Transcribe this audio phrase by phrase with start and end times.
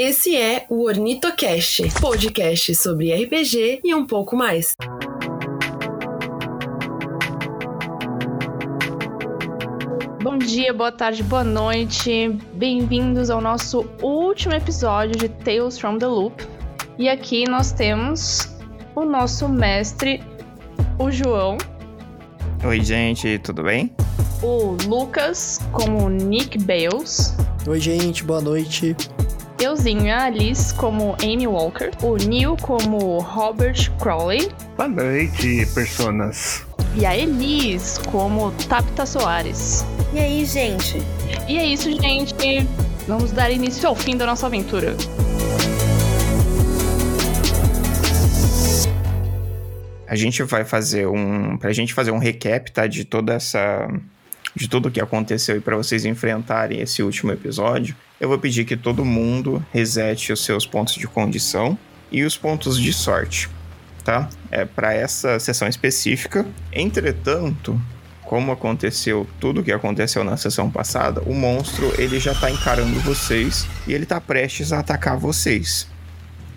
[0.00, 4.76] Esse é o Ornitocast, podcast sobre RPG e um pouco mais.
[10.22, 12.28] Bom dia, boa tarde, boa noite.
[12.54, 16.46] Bem-vindos ao nosso último episódio de Tales from the Loop.
[16.96, 18.56] E aqui nós temos
[18.94, 20.22] o nosso mestre,
[20.96, 21.58] o João.
[22.64, 23.92] Oi, gente, tudo bem?
[24.44, 27.34] O Lucas, como Nick Bales.
[27.66, 28.94] Oi, gente, boa noite.
[29.60, 31.90] Euzinho a Alice como Amy Walker.
[32.00, 34.48] O Neil como Robert Crowley.
[34.76, 36.64] Boa noite, personas.
[36.94, 39.84] E a Elis como Tapta Soares.
[40.14, 40.98] E aí, gente?
[41.48, 42.68] E é isso, gente.
[43.08, 44.94] Vamos dar início ao fim da nossa aventura.
[50.06, 51.56] A gente vai fazer um.
[51.56, 52.86] Pra gente fazer um recap, tá?
[52.86, 53.88] De toda essa.
[54.54, 58.76] De tudo que aconteceu e para vocês enfrentarem esse último episódio, eu vou pedir que
[58.76, 61.78] todo mundo resete os seus pontos de condição
[62.10, 63.48] e os pontos de sorte,
[64.04, 64.28] tá?
[64.50, 66.46] É para essa sessão específica.
[66.72, 67.80] Entretanto,
[68.24, 73.66] como aconteceu tudo que aconteceu na sessão passada, o monstro ele já tá encarando vocês
[73.86, 75.88] e ele tá prestes a atacar vocês.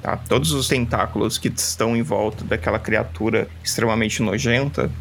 [0.01, 0.17] Tá?
[0.17, 4.91] Todos os tentáculos que estão em volta daquela criatura extremamente nojenta,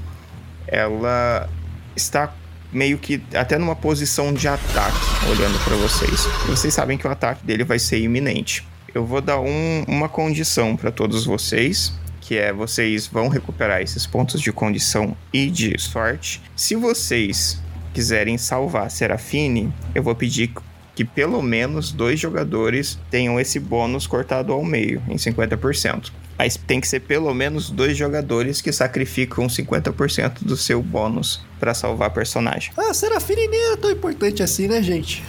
[0.66, 1.48] ela
[1.96, 2.32] está
[2.72, 6.26] meio que até numa posição de ataque, olhando para vocês.
[6.46, 8.66] Vocês sabem que o ataque dele vai ser iminente.
[8.94, 14.06] Eu vou dar um, uma condição para todos vocês, que é vocês vão recuperar esses
[14.06, 16.42] pontos de condição e de sorte.
[16.56, 17.60] Se vocês
[17.92, 20.52] quiserem salvar Serafine, eu vou pedir
[21.00, 26.12] que pelo menos dois jogadores tenham esse bônus cortado ao meio, em 50%.
[26.36, 31.72] Mas tem que ser pelo menos dois jogadores que sacrificam 50% do seu bônus para
[31.72, 32.70] salvar a personagem.
[32.76, 35.24] Ah, Serafine nem é tão importante assim, né, gente?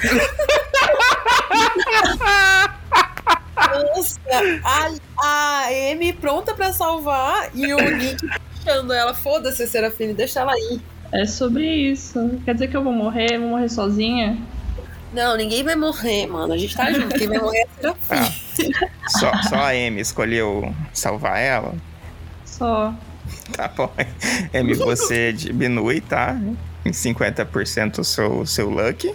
[3.96, 4.20] Nossa,
[4.66, 4.92] a,
[5.24, 9.14] a Amy pronta pra salvar e o Nick puxando ela.
[9.14, 10.82] Foda-se, Serafine, deixa ela aí.
[11.14, 12.42] É sobre isso.
[12.44, 13.40] Quer dizer que eu vou morrer?
[13.40, 14.38] Vou morrer sozinha?
[15.14, 16.54] Não, ninguém vai morrer, mano.
[16.54, 17.16] A gente tá junto.
[17.18, 17.96] Quem vai morrer é a.
[18.12, 18.32] Ah,
[19.10, 21.76] só, só a Amy escolheu salvar ela?
[22.46, 22.94] Só.
[23.54, 23.92] Tá bom.
[24.54, 26.40] Amy, você diminui, tá?
[26.86, 29.14] Em 50% o seu, seu luck.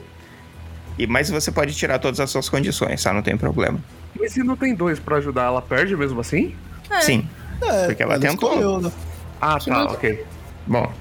[0.99, 3.13] E, mas você pode tirar todas as suas condições, tá?
[3.13, 3.79] Não tem problema.
[4.19, 6.55] Mas se não tem dois pra ajudar, ela perde mesmo assim?
[6.91, 7.01] É.
[7.01, 7.29] Sim.
[7.61, 8.51] É, Porque ela tentou.
[8.51, 8.93] escolheu, né?
[9.41, 10.25] Ah, tá, ok.
[10.67, 10.93] Bom,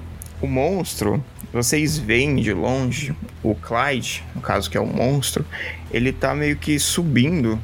[0.41, 1.23] o monstro,
[1.55, 5.45] vocês veem de longe, o Clyde, no caso que é o monstro,
[5.89, 7.57] ele tá meio que subindo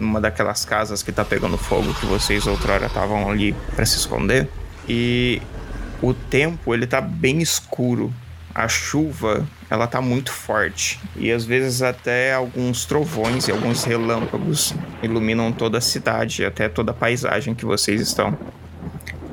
[0.00, 4.48] numa daquelas casas que tá pegando fogo que vocês outrora estavam ali pra se esconder.
[4.88, 5.42] E
[6.00, 8.10] o tempo, ele tá bem escuro.
[8.54, 10.98] A chuva, ela tá muito forte.
[11.14, 16.92] E às vezes até alguns trovões e alguns relâmpagos iluminam toda a cidade, até toda
[16.92, 18.38] a paisagem que vocês estão.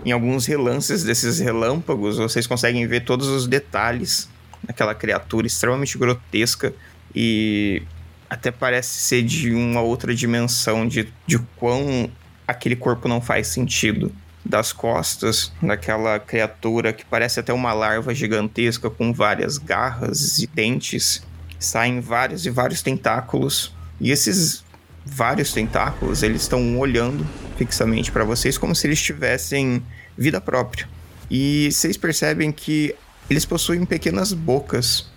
[0.06, 4.30] Em alguns relances desses relâmpagos, vocês conseguem ver todos os detalhes
[4.64, 6.74] daquela criatura extremamente grotesca
[7.14, 7.82] e
[8.30, 12.10] até parece ser de uma outra dimensão de, de quão
[12.48, 14.12] aquele corpo não faz sentido.
[14.44, 21.24] Das costas daquela criatura que parece até uma larva gigantesca com várias garras e dentes,
[21.58, 23.74] saem vários e vários tentáculos.
[24.00, 24.64] E esses
[25.06, 27.26] vários tentáculos, eles estão olhando
[27.58, 29.84] fixamente para vocês como se eles tivessem
[30.18, 30.88] vida própria.
[31.30, 32.96] E vocês percebem que
[33.30, 35.10] eles possuem pequenas bocas,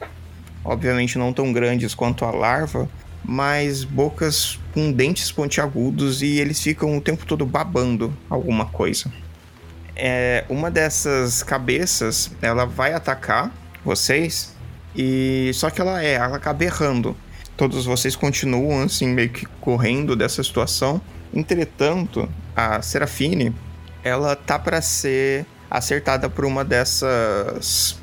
[0.65, 2.88] obviamente não tão grandes quanto a larva,
[3.25, 9.12] mas bocas com dentes pontiagudos e eles ficam o tempo todo babando alguma coisa.
[9.94, 13.53] É, uma dessas cabeças, ela vai atacar
[13.84, 14.55] vocês
[14.94, 17.16] e só que ela é, ela acaba errando.
[17.58, 21.00] Todos vocês continuam assim meio que correndo dessa situação.
[21.34, 23.52] Entretanto, a Serafine,
[24.02, 28.00] ela tá para ser acertada por uma dessas,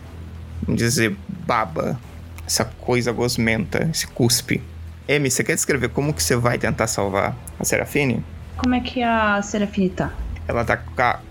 [0.61, 1.15] vamos dizer,
[1.47, 1.97] baba,
[2.45, 4.61] essa coisa gosmenta, esse cuspe.
[5.09, 8.23] Amy, você quer descrever como que você vai tentar salvar a Serafine?
[8.57, 10.11] Como é que a Serafine tá?
[10.47, 11.21] Ela tá ca-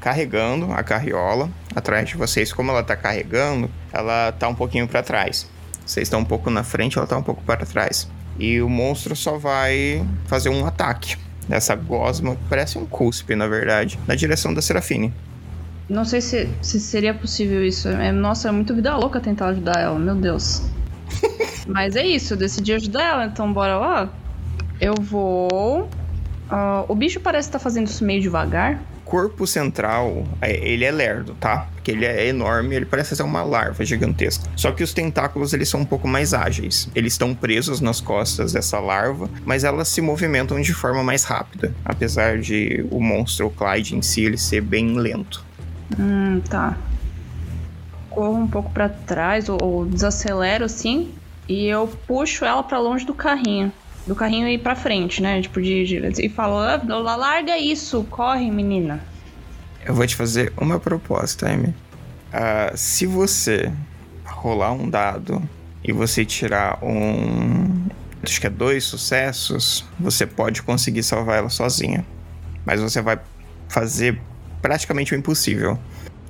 [0.00, 2.52] carregando a carriola atrás de vocês.
[2.52, 5.46] Como ela tá carregando, ela tá um pouquinho para trás.
[5.88, 8.08] Vocês estão um pouco na frente, ela tá um pouco para trás.
[8.38, 11.16] E o monstro só vai fazer um ataque
[11.48, 15.12] dessa gosma, parece um cuspe, na verdade, na direção da Serafine.
[15.88, 17.88] Não sei se, se seria possível isso.
[17.88, 20.62] É, nossa, é muito vida louca tentar ajudar ela, meu Deus.
[21.66, 24.10] Mas é isso, eu decidi ajudar ela, então bora lá.
[24.78, 25.88] Eu vou
[26.50, 28.78] Ah, o bicho parece estar fazendo isso meio devagar.
[29.08, 31.66] Corpo central, é, ele é lerdo, tá?
[31.72, 34.46] Porque ele é enorme, ele parece ser uma larva gigantesca.
[34.54, 36.90] Só que os tentáculos, eles são um pouco mais ágeis.
[36.94, 41.74] Eles estão presos nas costas dessa larva, mas elas se movimentam de forma mais rápida.
[41.82, 45.42] Apesar de o monstro, Clyde em si, ele ser bem lento.
[45.98, 46.76] Hum, tá.
[48.10, 51.14] Corro um pouco pra trás, ou, ou desacelero assim,
[51.48, 53.72] e eu puxo ela pra longe do carrinho.
[54.08, 55.40] Do carrinho e ir pra frente, né?
[55.42, 56.80] Tipo, de, de- e falo, "Ah,
[57.16, 59.00] larga isso, corre, menina.
[59.84, 61.74] Eu vou te fazer uma proposta, Amy.
[62.32, 63.70] Ah, se você
[64.24, 65.42] rolar um dado
[65.84, 67.86] e você tirar um.
[68.22, 72.04] Acho que é dois sucessos, você pode conseguir salvar ela sozinha.
[72.64, 73.18] Mas você vai
[73.68, 74.20] fazer
[74.62, 75.78] praticamente o impossível.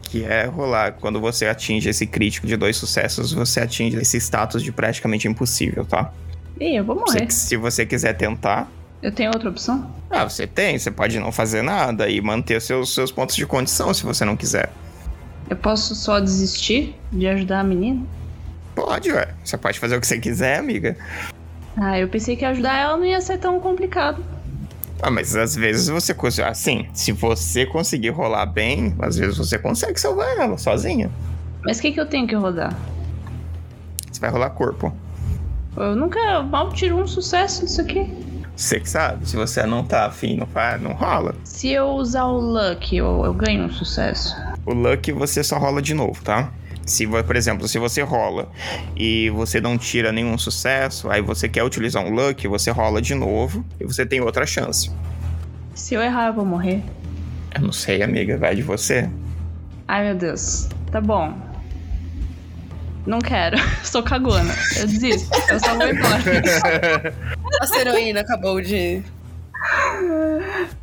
[0.03, 0.93] Que é rolar.
[0.95, 5.85] Quando você atinge esse crítico de dois sucessos, você atinge esse status de praticamente impossível,
[5.85, 6.13] tá?
[6.61, 7.31] Ih, eu vou Você- morrer.
[7.31, 8.69] se você quiser tentar,
[9.03, 9.91] Eu tenho outra opção?
[10.11, 13.95] ah, você tem, você pode não fazer nada e manter seus, seus pontos de condição
[13.95, 14.71] se você não quiser.
[15.49, 18.05] Eu posso só desistir de ajudar a menina?
[18.75, 19.29] Pode, ué.
[19.45, 20.97] Você pode fazer o que você quiser, amiga.
[21.77, 24.23] Ah, eu pensei que ajudar ela não ia ser tão complicado.
[25.01, 26.49] Ah, mas às vezes você consegue.
[26.49, 31.09] Assim, se você conseguir rolar bem, às vezes você consegue salvar ela sozinha.
[31.65, 32.77] Mas o que, que eu tenho que rodar?
[34.11, 34.93] Você vai rolar corpo.
[35.79, 38.11] Eu nunca mal tiro um sucesso disso aqui.
[38.57, 39.29] Você que sabe.
[39.29, 41.35] Se você não tá afim, não, faz, não rola.
[41.45, 44.35] Se eu usar o luck, eu, eu ganho um sucesso.
[44.67, 46.51] O luck você só rola de novo, tá?
[46.85, 48.51] Se, por exemplo, se você rola
[48.97, 53.15] e você não tira nenhum sucesso, aí você quer utilizar um luck, você rola de
[53.15, 54.91] novo e você tem outra chance.
[55.75, 56.83] Se eu errar, eu vou morrer.
[57.55, 59.09] Eu não sei, amiga, vai de você.
[59.87, 60.69] Ai, meu Deus.
[60.91, 61.48] Tá bom.
[63.09, 63.57] Não quero.
[63.83, 64.55] Sou cagona.
[64.77, 65.31] Eu desisto.
[65.49, 67.15] Eu só vou embora.
[67.61, 69.03] Nossa heroína acabou de.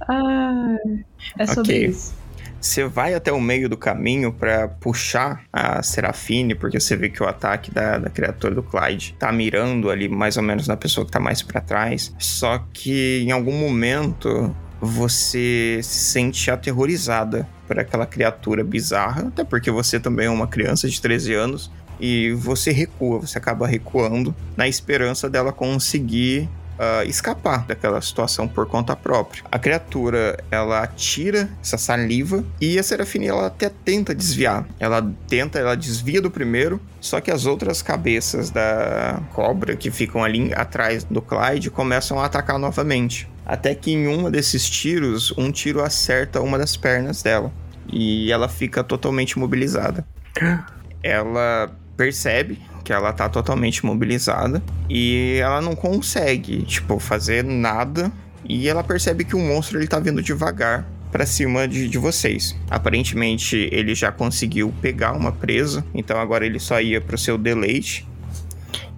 [0.07, 1.05] Ai,
[1.37, 1.85] é sobre Ok.
[1.85, 2.15] isso.
[2.59, 7.21] Você vai até o meio do caminho pra puxar a Serafine, porque você vê que
[7.21, 11.05] o ataque da, da criatura do Clyde tá mirando ali mais ou menos na pessoa
[11.05, 12.11] que tá mais pra trás.
[12.17, 19.69] Só que em algum momento você se sente aterrorizada por aquela criatura bizarra, até porque
[19.69, 21.71] você também é uma criança de 13 anos.
[21.99, 28.65] E você recua, você acaba recuando na esperança dela conseguir ah, escapar daquela situação por
[28.65, 29.43] conta própria.
[29.49, 34.67] A criatura, ela atira essa saliva e a Serafine, ela até tenta desviar.
[34.77, 40.23] Ela tenta, ela desvia do primeiro, só que as outras cabeças da cobra que ficam
[40.23, 43.29] ali atrás do Clyde começam a atacar novamente.
[43.45, 47.53] Até que em um desses tiros, um tiro acerta uma das pernas dela.
[47.87, 50.05] E ela fica totalmente imobilizada.
[51.03, 58.11] Ela percebe que ela tá totalmente imobilizada e ela não consegue, tipo, fazer nada.
[58.47, 62.55] E ela percebe que o monstro ele tá vindo devagar pra cima de, de vocês.
[62.69, 68.07] Aparentemente ele já conseguiu pegar uma presa, então agora ele só ia pro seu deleite.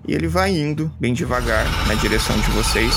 [0.05, 2.93] E ele vai indo bem devagar na direção de vocês.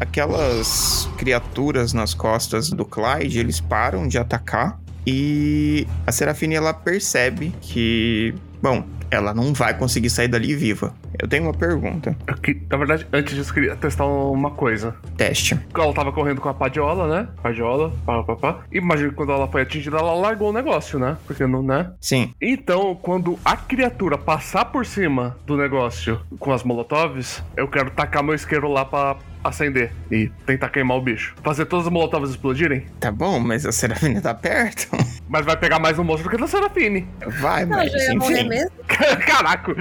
[0.00, 7.52] Aquelas criaturas nas costas do Clyde, eles param de atacar e a Serafine ela percebe
[7.60, 10.92] que, bom, ela não vai conseguir sair dali viva.
[11.20, 12.16] Eu tenho uma pergunta.
[12.42, 14.96] Que- na verdade, antes disso, eu queria testar uma coisa.
[15.16, 15.56] Teste.
[15.72, 17.28] Ela tava correndo com a padiola, né?
[17.40, 18.58] Padiola, pá, pá, pá.
[18.72, 21.16] Imagina que quando ela foi atingida, ela largou o negócio, né?
[21.26, 21.92] Porque não, né?
[22.00, 22.32] Sim.
[22.42, 28.24] Então, quando a criatura passar por cima do negócio com as molotovs, eu quero tacar
[28.24, 31.34] meu isqueiro lá pra acender e tentar queimar o bicho.
[31.42, 32.86] Fazer todas as molotovs explodirem.
[32.98, 34.88] Tá bom, mas a Serafine tá perto.
[35.26, 37.08] Mas vai pegar mais um monstro do que da Serafine.
[37.40, 38.48] Vai, Ela mas já ia morrer enfim.
[38.50, 38.70] mesmo?
[39.26, 39.74] Caraca!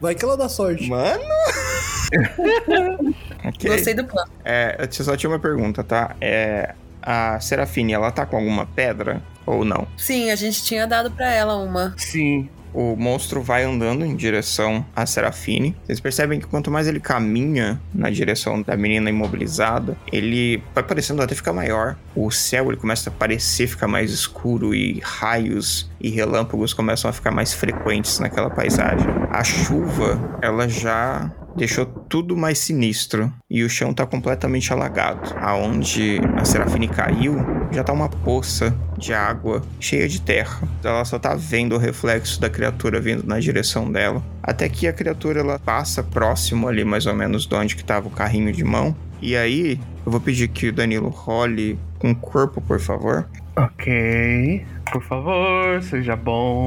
[0.00, 0.88] Vai que ela dá sorte.
[0.88, 1.20] Mano.
[3.44, 3.70] ok.
[3.70, 4.30] Gostei do plano.
[4.44, 6.14] É, eu só tinha uma pergunta, tá?
[6.20, 9.86] É, a Serafine, ela tá com alguma pedra ou não?
[9.96, 11.92] Sim, a gente tinha dado pra ela uma.
[11.98, 12.48] Sim.
[12.74, 15.76] O monstro vai andando em direção a Serafine.
[15.86, 21.22] Vocês percebem que quanto mais ele caminha na direção da menina imobilizada, ele vai parecendo
[21.22, 21.96] até ficar maior.
[22.16, 27.12] O céu ele começa a parecer ficar mais escuro e raios e relâmpagos começam a
[27.12, 29.06] ficar mais frequentes naquela paisagem.
[29.30, 35.34] A chuva, ela já deixou tudo mais sinistro e o chão tá completamente alagado.
[35.38, 37.36] Aonde a Serafine caiu,
[37.72, 40.66] já tá uma poça de água cheia de terra.
[40.82, 44.22] Ela só tá vendo o reflexo da criatura vindo na direção dela.
[44.42, 48.08] Até que a criatura ela passa próximo ali, mais ou menos, de onde que tava
[48.08, 48.94] o carrinho de mão.
[49.20, 53.26] E aí, eu vou pedir que o Danilo role com o corpo, por favor.
[53.56, 54.66] Ok.
[54.92, 56.64] Por favor, seja bom.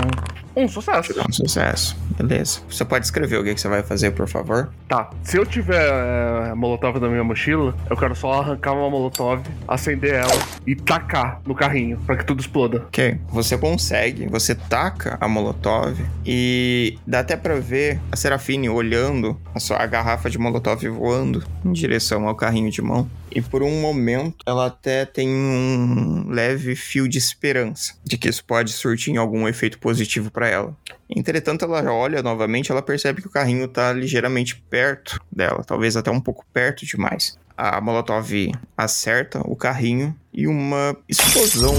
[0.57, 1.13] Um sucesso.
[1.19, 1.95] Um sucesso.
[2.17, 2.61] Beleza.
[2.67, 4.73] Você pode escrever o que que você vai fazer, por favor?
[4.87, 9.43] Tá, se eu tiver é, molotov na minha mochila, eu quero só arrancar uma molotov,
[9.67, 10.33] acender ela
[10.65, 12.79] e tacar no carrinho pra que tudo exploda.
[12.87, 13.19] Ok.
[13.29, 15.95] Você consegue, você taca a molotov
[16.25, 21.43] e dá até pra ver a Serafine olhando a sua a garrafa de molotov voando
[21.63, 23.07] em direção ao carrinho de mão.
[23.31, 28.43] E por um momento ela até tem um leve fio de esperança de que isso
[28.43, 30.75] pode surtir em algum efeito positivo pra ela.
[31.09, 36.09] Entretanto, ela olha novamente, ela percebe que o carrinho tá ligeiramente perto dela, talvez até
[36.11, 37.37] um pouco perto demais.
[37.57, 41.73] A Molotov acerta o carrinho e uma explosão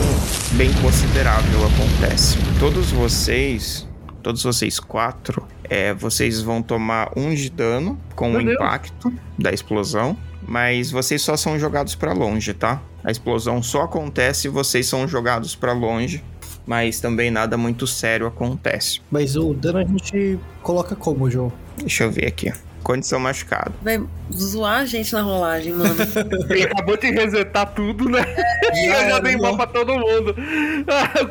[0.54, 2.36] bem considerável acontece.
[2.58, 3.88] Todos vocês,
[4.20, 8.56] todos vocês quatro, é, vocês vão tomar um de dano com Meu o Deus.
[8.56, 12.82] impacto da explosão, mas vocês só são jogados pra longe, tá?
[13.04, 16.22] A explosão só acontece e vocês são jogados pra longe,
[16.66, 19.00] mas também nada muito sério acontece.
[19.10, 21.52] Mas o dano a gente coloca como, João?
[21.78, 22.52] Deixa eu ver aqui.
[22.82, 23.72] Condição machucado.
[23.82, 24.00] Vai
[24.32, 25.94] zoar a gente na rolagem, mano.
[26.48, 28.24] Ele acabou de resetar tudo, né?
[28.72, 30.34] E eu já dei mal pra todo mundo.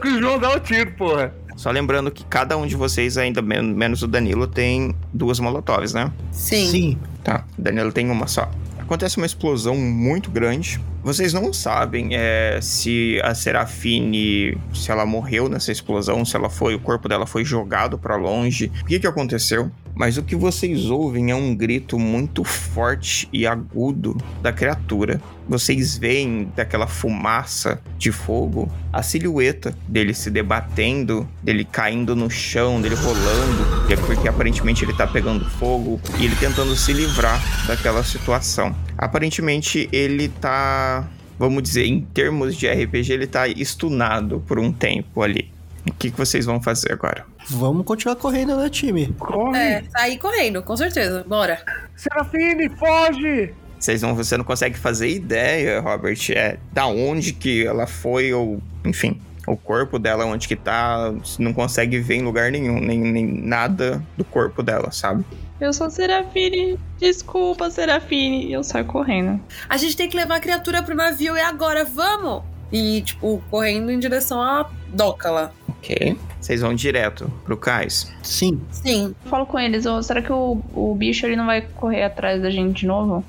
[0.06, 1.34] O João dá o tiro, porra.
[1.56, 5.94] Só lembrando que cada um de vocês, ainda men- menos o Danilo, tem duas molotovs,
[5.94, 6.12] né?
[6.32, 6.98] Sim.
[7.24, 8.50] Tá, o Danilo tem uma só.
[8.78, 10.80] Acontece uma explosão muito grande.
[11.08, 16.76] Vocês não sabem é, se a Serafine, se ela morreu nessa explosão, se ela foi,
[16.76, 18.70] o corpo dela foi jogado pra longe.
[18.82, 19.72] O que que aconteceu?
[19.96, 25.22] Mas o que vocês ouvem é um grito muito forte e agudo da criatura.
[25.48, 32.82] Vocês veem daquela fumaça de fogo a silhueta dele se debatendo, dele caindo no chão,
[32.82, 38.04] dele rolando, é porque aparentemente ele tá pegando fogo e ele tentando se livrar daquela
[38.04, 38.76] situação.
[38.98, 45.22] Aparentemente ele tá, vamos dizer, em termos de RPG, ele tá estunado por um tempo
[45.22, 45.52] ali.
[45.88, 47.26] O que, que vocês vão fazer agora?
[47.50, 49.16] Vamos continuar correndo, né, time?
[49.18, 49.58] Corre.
[49.58, 51.24] É, sair correndo, com certeza.
[51.26, 51.62] Bora.
[51.96, 53.54] Serafine, foge!
[53.80, 58.60] Vocês não, você não consegue fazer ideia, Robert, é da onde que ela foi ou,
[58.84, 63.00] enfim, o corpo dela onde que tá, você não consegue ver em lugar nenhum, nem,
[63.00, 65.24] nem nada do corpo dela, sabe?
[65.60, 66.80] Eu sou Serafine.
[67.00, 68.46] Desculpa, Serafine.
[68.46, 69.40] E eu saio correndo.
[69.68, 72.44] A gente tem que levar a criatura pro navio e agora, vamos!
[72.72, 75.52] E, tipo, correndo em direção à doca lá.
[75.70, 76.18] Ok.
[76.40, 78.12] Vocês vão direto pro cais.
[78.22, 78.62] Sim.
[78.72, 82.04] Sim, Eu falo com eles, ô, será que o, o bicho ele não vai correr
[82.04, 83.24] atrás da gente de novo?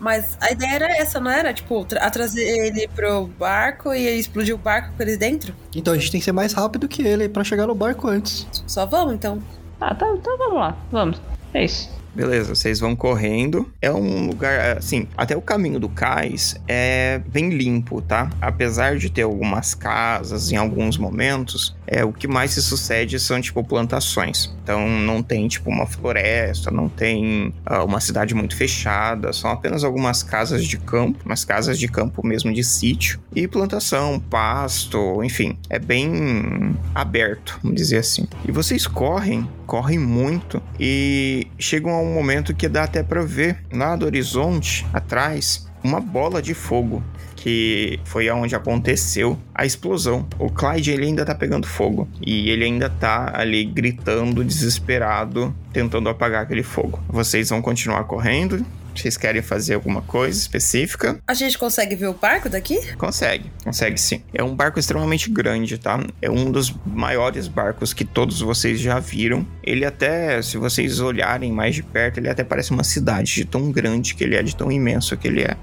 [0.00, 1.52] mas a ideia era essa, não era?
[1.52, 5.52] Tipo, tra a trazer ele pro barco e ele explodir o barco com eles dentro?
[5.74, 8.46] Então a gente tem que ser mais rápido que ele pra chegar no barco antes.
[8.66, 9.42] Só vamos, então.
[9.78, 10.76] Tá, tá, então vamos lá.
[10.90, 11.20] Vamos.
[11.52, 11.97] É isso.
[12.18, 13.72] Beleza, vocês vão correndo.
[13.80, 18.28] É um lugar, assim, até o caminho do cais é bem limpo, tá?
[18.40, 23.40] Apesar de ter algumas casas em alguns momentos, é o que mais se sucede são,
[23.40, 24.52] tipo, plantações.
[24.64, 29.84] Então não tem, tipo, uma floresta, não tem ah, uma cidade muito fechada, são apenas
[29.84, 35.56] algumas casas de campo, umas casas de campo mesmo de sítio, e plantação, pasto, enfim,
[35.70, 38.26] é bem aberto, vamos dizer assim.
[38.44, 43.58] E vocês correm, correm muito, e chegam a um momento que dá até pra ver
[43.72, 47.02] lá do horizonte, atrás, uma bola de fogo
[47.36, 50.26] que foi aonde aconteceu a explosão.
[50.38, 56.08] O Clyde ele ainda tá pegando fogo e ele ainda tá ali gritando desesperado, tentando
[56.08, 57.00] apagar aquele fogo.
[57.08, 58.64] Vocês vão continuar correndo?
[58.98, 61.18] Vocês querem fazer alguma coisa específica?
[61.26, 62.94] A gente consegue ver o barco daqui?
[62.96, 64.22] Consegue, consegue sim.
[64.34, 66.00] É um barco extremamente grande, tá?
[66.20, 69.46] É um dos maiores barcos que todos vocês já viram.
[69.62, 73.70] Ele até, se vocês olharem mais de perto, ele até parece uma cidade de tão
[73.70, 75.56] grande que ele é, de tão imenso que ele é.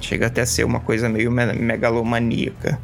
[0.00, 2.78] Chega até a ser uma coisa meio me- megalomaníaca.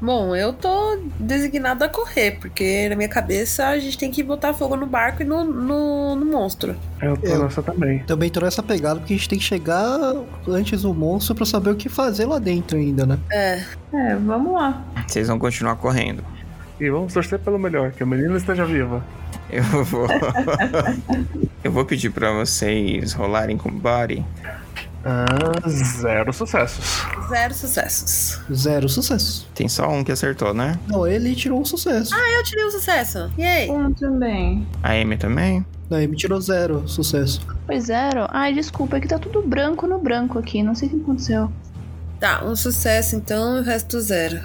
[0.00, 4.52] Bom, eu tô designada a correr, porque na minha cabeça a gente tem que botar
[4.52, 6.76] fogo no barco e no, no, no monstro.
[7.00, 8.00] Eu tô Eu- nessa também.
[8.00, 9.98] Também tô nessa pegada porque a gente tem que chegar
[10.46, 13.18] antes do monstro pra saber o que fazer lá dentro ainda, né?
[13.32, 13.62] É,
[13.94, 14.84] É, vamos lá.
[15.06, 16.22] Vocês vão continuar correndo.
[16.78, 19.02] E vamos torcer pelo melhor, que a menina esteja viva.
[19.48, 20.06] Eu vou.
[21.64, 24.24] Eu vou pedir pra vocês rolarem com body.
[25.08, 27.06] Ah, zero sucessos.
[27.28, 28.40] zero sucessos.
[28.52, 29.48] Zero sucesso.
[29.54, 30.76] Tem só um que acertou, né?
[30.88, 32.12] Não, ele tirou um sucesso.
[32.12, 33.30] Eu tirei um sucesso.
[33.38, 33.70] E aí?
[33.70, 34.66] Um também.
[34.82, 35.64] A Amy também?
[35.88, 37.40] Não, ele me tirou zero sucesso.
[37.66, 38.26] Foi zero?
[38.30, 40.60] Ai, desculpa, é que tá tudo branco no branco aqui.
[40.60, 41.52] Não sei o que aconteceu.
[42.18, 44.40] Tá, um sucesso então e o resto zero.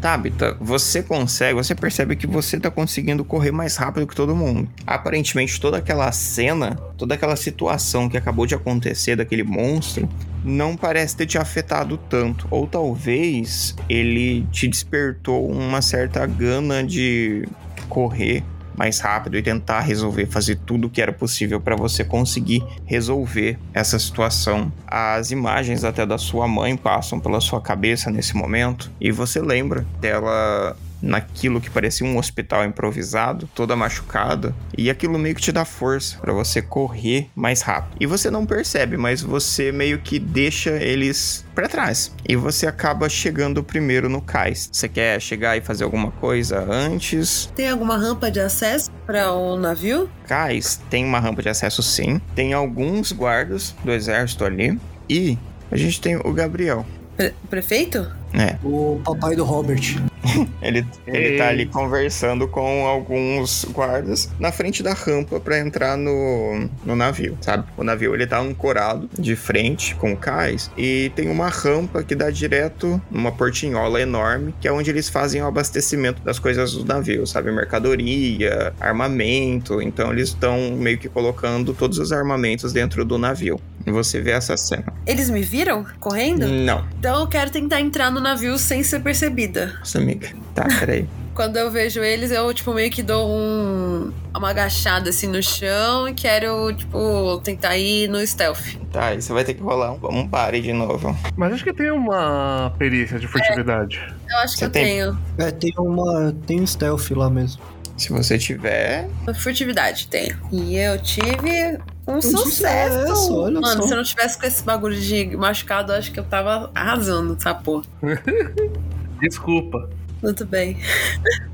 [0.00, 4.68] Tabita, você consegue, você percebe que você tá conseguindo correr mais rápido que todo mundo.
[4.86, 10.08] Aparentemente, toda aquela cena, toda aquela situação que acabou de acontecer daquele monstro,
[10.42, 12.48] não parece ter te afetado tanto.
[12.50, 17.46] Ou talvez ele te despertou uma certa gana de
[17.88, 18.42] correr
[18.76, 23.58] mais rápido e tentar resolver, fazer tudo o que era possível para você conseguir resolver
[23.72, 24.72] essa situação.
[24.86, 29.86] As imagens até da sua mãe passam pela sua cabeça nesse momento e você lembra
[30.00, 35.64] dela naquilo que parecia um hospital improvisado, toda machucada, e aquilo meio que te dá
[35.64, 37.96] força para você correr mais rápido.
[38.00, 42.12] E você não percebe, mas você meio que deixa eles para trás.
[42.28, 44.68] E você acaba chegando primeiro no cais.
[44.72, 47.50] Você quer chegar e fazer alguma coisa antes?
[47.54, 50.08] Tem alguma rampa de acesso para o navio?
[50.26, 52.20] Cais tem uma rampa de acesso sim.
[52.34, 54.78] Tem alguns guardas do exército ali
[55.08, 55.38] e
[55.70, 56.84] a gente tem o Gabriel.
[57.16, 58.10] Pre prefeito?
[58.32, 58.56] É.
[58.62, 60.00] O papai do Robert.
[60.62, 66.68] Ele, ele tá ali conversando com alguns guardas na frente da rampa para entrar no,
[66.84, 67.64] no navio, sabe?
[67.76, 72.14] O navio ele tá ancorado de frente com o cais e tem uma rampa que
[72.14, 76.84] dá direto numa portinhola enorme, que é onde eles fazem o abastecimento das coisas do
[76.84, 77.50] navio, sabe?
[77.50, 79.80] Mercadoria, armamento.
[79.80, 83.60] Então eles estão meio que colocando todos os armamentos dentro do navio.
[83.86, 84.92] E você vê essa cena.
[85.06, 86.46] Eles me viram correndo?
[86.46, 86.86] Não.
[86.98, 89.74] Então eu quero tentar entrar no navio sem ser percebida.
[89.78, 90.28] Nossa, amiga.
[90.54, 91.06] Tá, peraí.
[91.34, 96.06] Quando eu vejo eles, eu, tipo, meio que dou um, uma agachada assim no chão
[96.06, 98.76] e quero, tipo, tentar ir no stealth.
[98.92, 101.16] Tá, aí você vai ter que rolar um, um pare de novo.
[101.36, 104.02] Mas acho que tem uma perícia de furtividade.
[104.28, 104.84] Eu acho que Você eu tem?
[104.84, 105.18] tenho.
[105.38, 106.34] É, tem uma.
[106.46, 107.62] Tem um stealth lá mesmo.
[107.96, 109.08] Se você tiver.
[109.40, 110.36] Furtividade, tenho.
[110.52, 113.06] E eu tive um Um sucesso.
[113.08, 113.88] sucesso, olha Mano, só.
[113.88, 117.34] se eu não tivesse com esse bagulho de machucado, eu acho que eu tava arrasando
[117.38, 117.84] essa porra.
[119.20, 119.88] Desculpa.
[120.22, 120.76] Muito bem.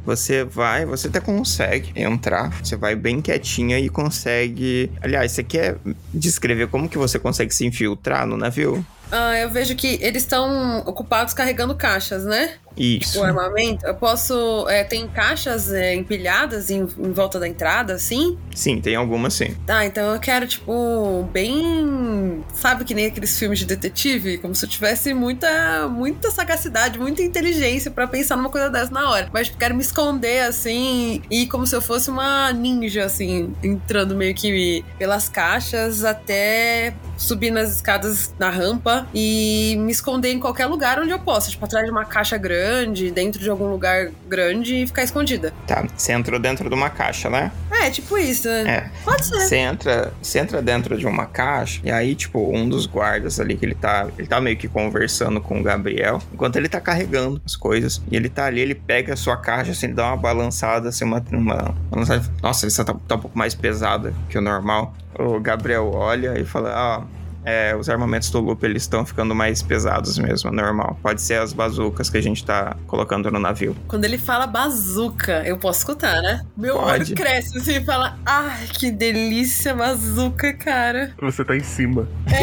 [0.04, 2.50] Você vai, você até consegue entrar.
[2.62, 4.90] Você vai bem quietinha e consegue.
[5.00, 5.76] Aliás, você quer
[6.12, 8.85] descrever como que você consegue se infiltrar no navio?
[9.10, 12.54] Ah, eu vejo que eles estão ocupados carregando caixas, né?
[12.76, 13.20] Isso.
[13.20, 13.86] O armamento.
[13.86, 14.68] Eu posso.
[14.68, 18.36] é, tem caixas é, empilhadas em, em volta da entrada, assim?
[18.54, 19.56] Sim, tem algumas sim.
[19.66, 22.44] Tá, então eu quero, tipo, bem.
[22.54, 24.38] Sabe que nem aqueles filmes de detetive?
[24.38, 29.10] Como se eu tivesse muita, muita sagacidade, muita inteligência pra pensar numa coisa dessa na
[29.10, 29.30] hora.
[29.32, 34.14] Mas tipo, quero me esconder, assim, e como se eu fosse uma ninja, assim, entrando
[34.14, 40.66] meio que pelas caixas até subir nas escadas na rampa e me esconder em qualquer
[40.66, 41.50] lugar onde eu possa.
[41.50, 45.52] Tipo, atrás de uma caixa grande, dentro de algum lugar grande e ficar escondida.
[45.66, 47.50] Tá, você entrou dentro de uma caixa, né?
[47.71, 48.68] É, tipo isso, né?
[48.68, 48.90] É.
[49.04, 49.40] Pode ser.
[49.40, 53.56] Você entra, você entra dentro de uma caixa e aí, tipo, um dos guardas ali
[53.56, 57.40] que ele tá, ele tá meio que conversando com o Gabriel, enquanto ele tá carregando
[57.44, 58.02] as coisas.
[58.10, 61.04] E ele tá ali, ele pega a sua caixa, assim, ele dá uma balançada, assim,
[61.04, 62.25] uma, uma balançada.
[62.42, 64.94] Nossa, essa tá, tá um pouco mais pesada que o normal.
[65.18, 67.04] O Gabriel olha e fala, ah,
[67.47, 70.99] é, os armamentos do Loop eles estão ficando mais pesados mesmo, normal.
[71.00, 73.76] Pode ser as bazucas que a gente tá colocando no navio.
[73.87, 76.45] Quando ele fala bazuca, eu posso escutar, né?
[76.56, 77.13] Meu Pode.
[77.13, 81.15] olho cresce assim e fala: Ai, que delícia, bazuca, cara.
[81.23, 82.09] Você tá em cima.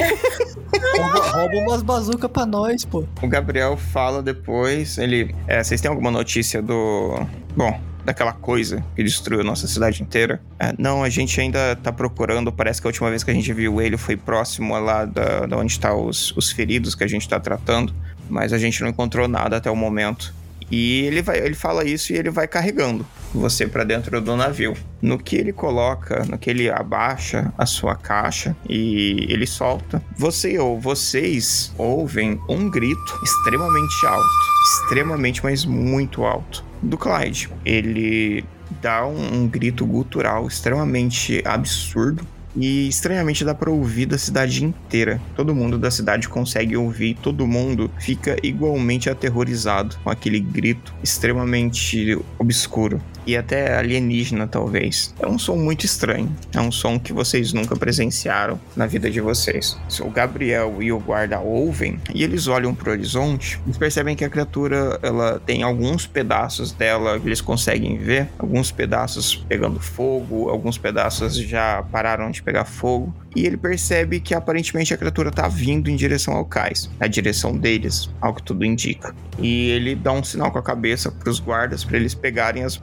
[0.98, 3.06] Rouba, rouba umas bazucas pra nós, pô.
[3.22, 5.36] O Gabriel fala depois, ele.
[5.48, 7.26] é, vocês têm alguma notícia do.
[7.56, 10.42] Bom, daquela coisa que destruiu nossa cidade inteira?
[10.60, 12.52] É, não, a gente ainda tá procurando.
[12.52, 15.58] Parece que a última vez que a gente viu ele foi próximo lá da, da
[15.58, 17.94] onde tá os, os feridos que a gente tá tratando.
[18.30, 20.34] Mas a gente não encontrou nada até o momento.
[20.70, 24.76] E ele vai, ele fala isso e ele vai carregando você pra dentro do navio.
[25.02, 30.58] No que ele coloca, no que ele abaixa a sua caixa e ele solta, você
[30.58, 34.30] ou vocês ouvem um grito extremamente alto,
[34.66, 37.50] extremamente, mas muito alto do Clyde.
[37.66, 38.46] Ele
[38.82, 45.22] dá um, um grito gutural extremamente absurdo e estranhamente dá pra ouvir da cidade inteira.
[45.36, 52.18] Todo mundo da cidade consegue ouvir, todo mundo fica igualmente aterrorizado com aquele grito extremamente
[52.38, 55.14] obscuro e até alienígena, talvez.
[55.20, 56.34] É um som muito estranho.
[56.54, 59.78] É um som que vocês nunca presenciaram na vida de vocês.
[60.02, 63.60] O Gabriel e o guarda ouvem e eles olham pro horizonte.
[63.66, 68.72] Eles percebem que a criatura ela tem alguns pedaços dela que eles conseguem ver, alguns
[68.72, 73.14] pedaços pegando fogo, alguns pedaços já pararam de pegar fogo.
[73.36, 77.58] E ele percebe que aparentemente a criatura tá vindo em direção ao cais, na direção
[77.58, 79.16] deles, ao que tudo indica.
[79.40, 82.80] E ele dá um sinal com a cabeça pros guardas para eles pegarem as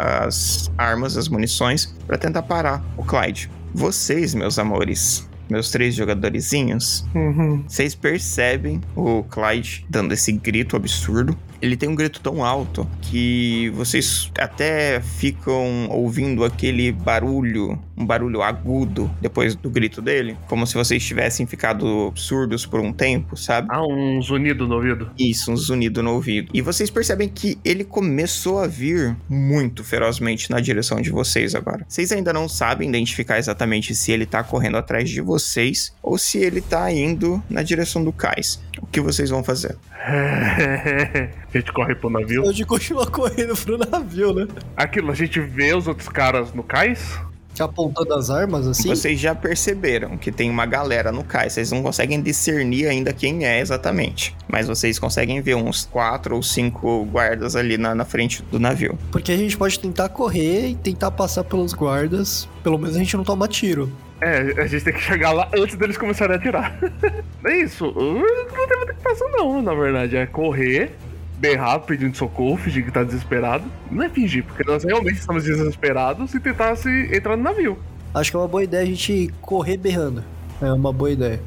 [0.77, 3.51] armas, as munições, para tentar parar o Clyde.
[3.75, 7.65] Vocês, meus amores, meus três jogadorzinhos, Uhum.
[7.67, 11.37] vocês percebem o Clyde dando esse grito absurdo.
[11.61, 18.43] Ele tem um grito tão alto que vocês até ficam ouvindo aquele barulho, um barulho
[18.43, 23.69] agudo depois do grito dele, como se vocês tivessem ficado surdos por um tempo, sabe?
[23.71, 25.11] Ah, um zunido no ouvido.
[25.19, 26.51] Isso, um zunido no ouvido.
[26.55, 31.85] E vocês percebem que ele começou a vir muito ferozmente na direção de vocês agora.
[31.89, 36.39] Vocês ainda não sabem identificar exatamente se ele tá correndo atrás de vocês ou se
[36.39, 38.61] ele tá indo na direção do cais.
[38.81, 39.77] O que vocês vão fazer?
[41.53, 42.43] a gente corre pro navio.
[42.43, 44.47] A gente continua correndo pro navio, né?
[44.77, 47.19] Aquilo, a gente vê os outros caras no cais.
[47.59, 48.89] Apontando as armas assim.
[48.89, 51.53] Vocês já perceberam que tem uma galera no cais.
[51.53, 54.35] Vocês não conseguem discernir ainda quem é exatamente.
[54.49, 58.97] Mas vocês conseguem ver uns quatro ou cinco guardas ali na, na frente do navio.
[59.11, 62.49] Porque a gente pode tentar correr e tentar passar pelos guardas.
[62.63, 63.93] Pelo menos a gente não toma tiro.
[64.23, 66.79] É, a gente tem que chegar lá antes deles começarem a atirar.
[67.45, 67.85] é isso.
[67.85, 70.17] Não tem muito que fazer, não, na verdade.
[70.17, 70.93] É correr,
[71.41, 73.65] berrar pedindo socorro, fingir que tá desesperado.
[73.91, 77.79] Não é fingir, porque nós realmente estamos desesperados e tentar se entrar no navio.
[78.15, 80.23] Acho que é uma boa ideia a gente correr berrando.
[80.61, 81.41] É uma boa ideia.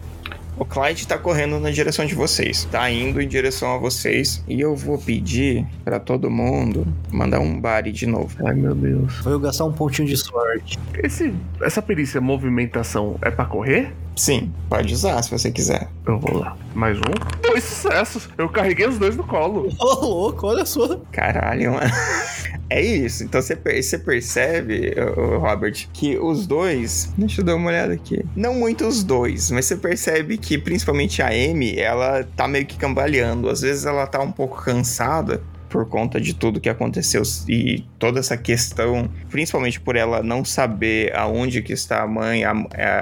[0.55, 4.43] O Clyde tá correndo na direção de vocês, tá indo em direção a vocês.
[4.47, 8.35] E eu vou pedir para todo mundo mandar um bari de novo.
[8.45, 9.19] Ai meu Deus.
[9.21, 10.77] Vou gastar um pontinho de sorte.
[11.03, 13.93] Esse, essa perícia movimentação é para correr?
[14.15, 15.89] Sim, pode usar se você quiser.
[16.05, 16.55] Eu vou lá.
[16.73, 17.41] Mais um.
[17.41, 18.29] Dois sucessos.
[18.37, 19.67] Eu carreguei os dois no colo.
[19.79, 20.97] Ô, oh, louco, olha só.
[21.11, 21.91] Caralho, mano.
[22.69, 23.23] É isso.
[23.23, 24.95] Então você, você percebe,
[25.39, 27.11] Robert, que os dois.
[27.17, 28.23] Deixa eu dar uma olhada aqui.
[28.35, 32.77] Não muito os dois, mas você percebe que principalmente a Amy, ela tá meio que
[32.77, 33.49] cambaleando.
[33.49, 35.41] Às vezes ela tá um pouco cansada
[35.73, 41.11] por conta de tudo que aconteceu e toda essa questão, principalmente por ela não saber
[41.15, 42.53] aonde que está a mãe, a,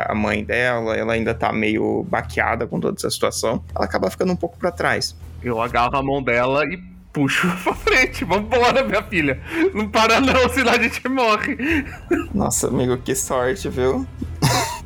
[0.07, 4.31] a mãe dela, ela ainda tá meio baqueada com toda essa situação, ela acaba ficando
[4.31, 5.17] um pouco para trás.
[5.43, 6.81] Eu agarro a mão dela e
[7.11, 8.23] puxo pra frente.
[8.23, 9.37] Vambora, minha filha.
[9.73, 11.57] Não para não, senão a gente morre.
[12.33, 14.07] Nossa, amigo, que sorte, viu?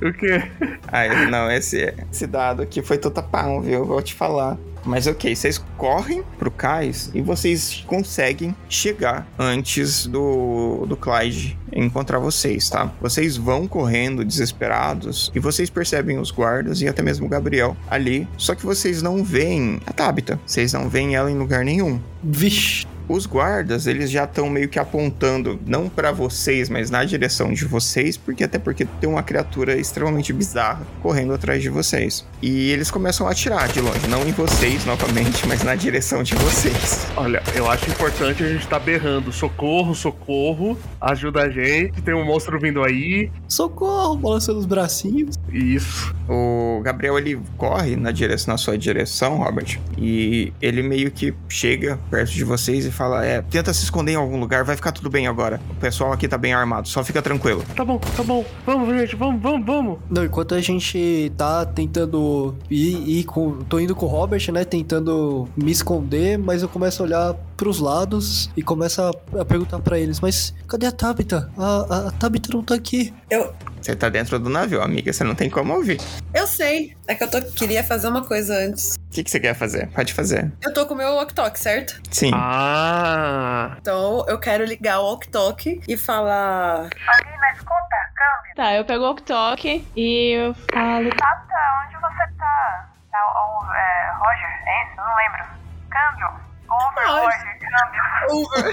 [0.02, 0.42] O quê?
[0.88, 3.86] Ai, não, esse, esse dado aqui foi totapão, viu?
[3.86, 4.58] Vou te falar.
[4.86, 12.20] Mas ok, vocês correm pro cais e vocês conseguem chegar antes do, do Clyde encontrar
[12.20, 12.92] vocês, tá?
[13.02, 18.28] Vocês vão correndo desesperados e vocês percebem os guardas e até mesmo o Gabriel ali.
[18.38, 20.40] Só que vocês não veem a Tabita.
[20.46, 22.00] Vocês não veem ela em lugar nenhum.
[22.24, 27.54] Vixe os guardas, eles já estão meio que apontando, não para vocês, mas na direção
[27.54, 32.26] de vocês, porque até porque tem uma criatura extremamente bizarra correndo atrás de vocês.
[32.46, 36.36] E eles começam a atirar de longe, não em vocês novamente, mas na direção de
[36.36, 37.08] vocês.
[37.18, 42.14] Olha, eu acho importante a gente estar tá berrando: socorro, socorro, ajuda a gente, tem
[42.14, 43.32] um monstro vindo aí.
[43.48, 45.36] Socorro, balançando os bracinhos.
[45.52, 46.14] Isso.
[46.30, 52.00] O Gabriel ele corre na direção na sua direção, Robert, e ele meio que chega
[52.12, 55.10] perto de vocês e fala: É, tenta se esconder em algum lugar, vai ficar tudo
[55.10, 55.60] bem agora.
[55.72, 57.64] O pessoal aqui tá bem armado, só fica tranquilo.
[57.76, 58.46] Tá bom, tá bom.
[58.68, 60.00] Vamos, gente, vamos, vamos, vamos.
[60.12, 62.35] Não, enquanto a gente tá tentando
[62.70, 63.60] ir, ir com.
[63.70, 64.64] tô indo com o Robert, né?
[64.64, 69.80] Tentando me esconder, mas eu começo a olhar pros lados e começo a, a perguntar
[69.80, 71.52] para eles: Mas cadê a Tabita?
[71.58, 73.14] A, a, a Tabita não tá aqui.
[73.30, 73.54] Eu,
[73.86, 76.02] você tá dentro do navio, amiga, você não tem como ouvir.
[76.34, 76.98] Eu sei.
[77.08, 78.96] É que eu tô, queria fazer uma coisa antes.
[78.96, 79.88] O que, que você quer fazer?
[79.90, 80.52] Pode fazer.
[80.64, 82.02] Eu tô com o meu walk-talk, certo?
[82.10, 82.32] Sim.
[82.34, 83.78] Ah!
[83.80, 86.90] Então eu quero ligar o walk-talk e falar.
[87.08, 88.56] Alina, escuta, câmbio.
[88.56, 91.10] Tá, eu pego o walk-talk e eu falo.
[91.12, 92.90] Tata, onde você tá?
[93.12, 95.00] Tá o é, Roger, é isso?
[95.00, 95.46] Eu não lembro.
[95.92, 96.45] Câmbio.
[96.70, 97.60] Over, Roger.
[97.60, 98.04] Câmbio.
[98.30, 98.72] Over.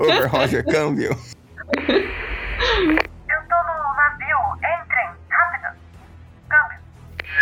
[0.00, 1.10] Over, Roger, câmbio.
[1.88, 4.38] Eu tô no navio.
[4.56, 5.68] Entrem, rápido.
[6.48, 6.78] Câmbio.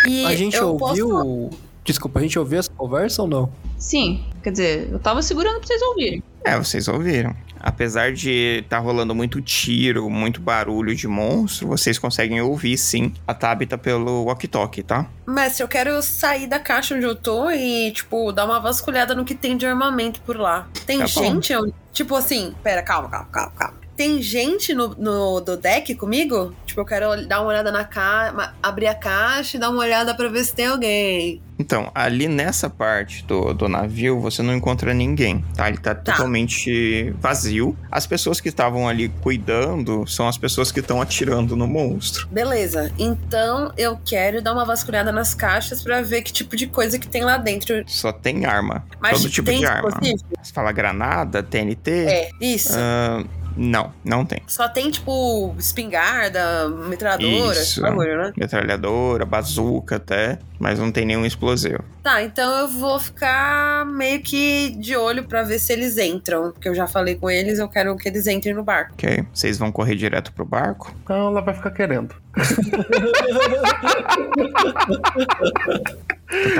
[0.08, 1.08] E A gente ouviu.
[1.08, 3.50] posso- Desculpa, a gente ouviu essa conversa ou não?
[3.78, 6.22] Sim, quer dizer, eu tava segurando pra vocês ouvirem.
[6.44, 7.34] É, vocês ouviram.
[7.58, 13.32] Apesar de tá rolando muito tiro, muito barulho de monstro, vocês conseguem ouvir sim a
[13.34, 15.06] Tabita pelo walkie-talkie, tá?
[15.26, 19.24] Mestre, eu quero sair da caixa onde eu tô e, tipo, dar uma vasculhada no
[19.24, 20.68] que tem de armamento por lá.
[20.86, 21.54] Tem Tá gente?
[21.56, 23.85] onde- Tipo assim, pera, calma, calma, calma, calma.
[23.96, 26.54] Tem gente no, no do deck comigo?
[26.66, 30.14] Tipo, eu quero dar uma olhada na caixa, abrir a caixa e dar uma olhada
[30.14, 31.42] pra ver se tem alguém.
[31.58, 35.68] Então, ali nessa parte do, do navio, você não encontra ninguém, tá?
[35.68, 37.76] Ele tá, totalmente vazio.
[37.90, 42.28] As pessoas que estavam ali cuidando são as pessoas que estão atirando no monstro.
[42.28, 46.98] Beleza, então eu quero dar uma vasculhada nas caixas pra ver que tipo de coisa
[46.98, 47.82] que tem lá dentro.
[47.86, 48.84] Só tem arma.
[49.00, 49.88] Mas todo tipo tem de arma.
[49.88, 50.24] dispositivo?
[50.42, 51.90] Você fala granada, TNT?
[51.90, 52.74] É, isso.
[52.76, 53.24] Ah,
[53.56, 54.42] Não, não tem.
[54.46, 57.80] Só tem, tipo, espingarda, metralhadora, Isso.
[57.80, 58.32] bagulho, né?
[58.36, 61.82] Metralhadora, bazuca até, mas não tem nenhum explosivo.
[62.02, 66.52] Tá, então eu vou ficar meio que de olho pra ver se eles entram.
[66.52, 68.92] Porque eu já falei com eles, eu quero que eles entrem no barco.
[68.92, 69.24] Ok?
[69.32, 70.94] Vocês vão correr direto pro barco?
[71.02, 72.14] Então ela vai ficar querendo.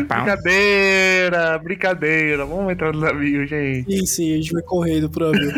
[0.09, 2.47] Brincadeira, brincadeira.
[2.47, 3.91] Vamos entrar no navio, gente.
[3.91, 5.53] Sim, sim, a gente vai correndo pro navio.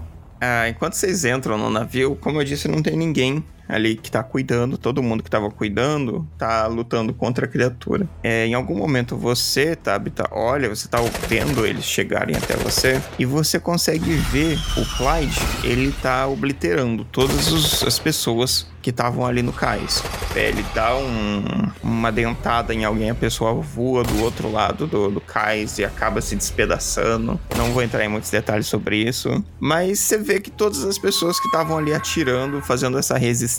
[0.40, 4.22] Ah, enquanto vocês entram no navio, como eu disse, não tem ninguém ali que tá
[4.22, 4.76] cuidando.
[4.78, 8.08] Todo mundo que tava cuidando tá lutando contra a criatura.
[8.22, 10.98] É, em algum momento você, Tabitha, olha, você tá
[11.28, 17.50] vendo eles chegarem até você e você consegue ver o Clyde, ele tá obliterando todas
[17.52, 20.02] os- as pessoas que estavam ali no cais.
[20.36, 25.10] É, ele dá um- uma dentada em alguém, a pessoa voa do outro lado do,
[25.10, 27.40] do cais e acaba se despedaçando.
[27.56, 31.40] Não vou entrar em muitos detalhes sobre isso, mas você vê que todas as pessoas
[31.40, 33.53] que estavam ali atirando, fazendo essa resistência,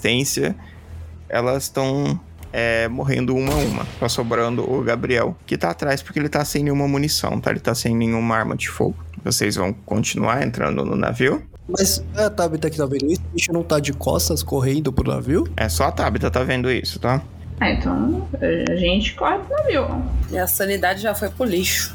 [1.30, 2.20] elas estão
[2.54, 3.86] é, morrendo uma a uma.
[4.00, 7.52] Tá sobrando o Gabriel, que tá atrás porque ele tá sem nenhuma munição, tá?
[7.52, 8.96] Ele tá sem nenhuma arma de fogo.
[9.24, 11.44] Vocês vão continuar entrando no navio?
[11.68, 13.22] Mas é a Tabitha que tá vendo isso?
[13.34, 15.48] A gente não tá de costas correndo pro navio?
[15.58, 17.22] É só a Tabitha tá vendo isso, tá?
[17.60, 18.28] Ah, então
[18.70, 20.04] a gente corre pro navio.
[20.30, 21.94] Minha sanidade já foi pro lixo.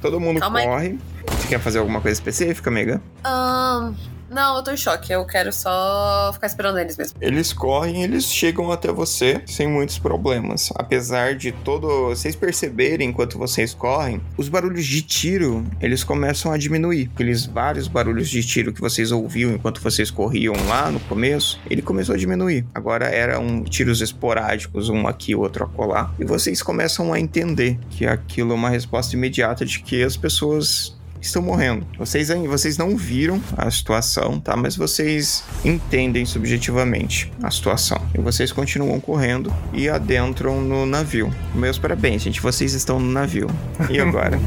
[0.00, 0.66] Todo mundo Calma aí.
[0.66, 0.98] corre.
[1.38, 3.00] Você quer fazer alguma coisa específica, amiga?
[3.24, 3.94] Ahn,
[4.30, 5.12] não, eu tô em choque.
[5.12, 7.16] Eu quero só ficar esperando eles mesmo.
[7.20, 10.70] Eles correm, eles chegam até você sem muitos problemas.
[10.74, 11.86] Apesar de todo.
[12.06, 17.10] Vocês perceberem enquanto vocês correm, os barulhos de tiro eles começam a diminuir.
[17.14, 21.82] Aqueles vários barulhos de tiro que vocês ouviam enquanto vocês corriam lá no começo, ele
[21.82, 22.64] começou a diminuir.
[22.74, 26.12] Agora eram tiros esporádicos, um aqui, outro acolá.
[26.18, 30.95] E vocês começam a entender que aquilo é uma resposta imediata de que as pessoas
[31.26, 31.86] estão morrendo.
[31.98, 34.56] Vocês, ainda- vocês não viram a situação, tá?
[34.56, 38.00] Mas vocês entendem subjetivamente a situação.
[38.14, 41.32] E vocês continuam correndo e adentram no navio.
[41.54, 42.40] Meus parabéns, gente.
[42.40, 43.48] Vocês estão no navio.
[43.90, 44.38] E agora?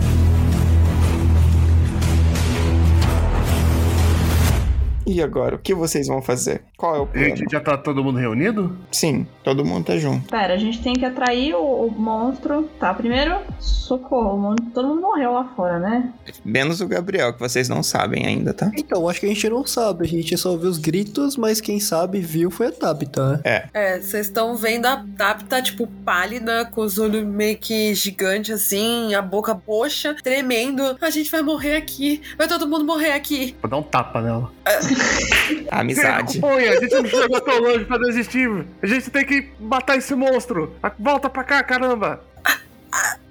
[5.10, 6.62] E agora, o que vocês vão fazer?
[6.78, 7.36] Qual é o plano?
[7.36, 8.78] Gente, já tá todo mundo reunido?
[8.92, 10.30] Sim, todo mundo tá junto.
[10.30, 12.70] Pera, a gente tem que atrair o, o monstro.
[12.80, 14.56] Tá, primeiro, socorro.
[14.72, 16.14] Todo mundo morreu lá fora, né?
[16.46, 18.72] Menos o Gabriel, que vocês não sabem ainda, tá?
[18.78, 20.06] Então, acho que a gente não sabe.
[20.06, 23.64] A gente só ouviu os gritos, mas quem sabe viu foi a Tabitha, né?
[23.74, 29.16] É, vocês estão vendo a Tabitha, tipo, pálida, com os olhos meio que gigantes, assim,
[29.16, 30.96] a boca boxa, tremendo.
[31.02, 32.22] A gente vai morrer aqui.
[32.38, 33.56] Vai todo mundo morrer aqui.
[33.60, 34.52] Vou dar um tapa nela.
[35.72, 36.40] Amizade.
[36.40, 38.50] Põe, a gente não chegou tão longe pra desistir.
[38.82, 40.76] A gente tem que matar esse monstro.
[40.98, 42.24] Volta pra cá, caramba.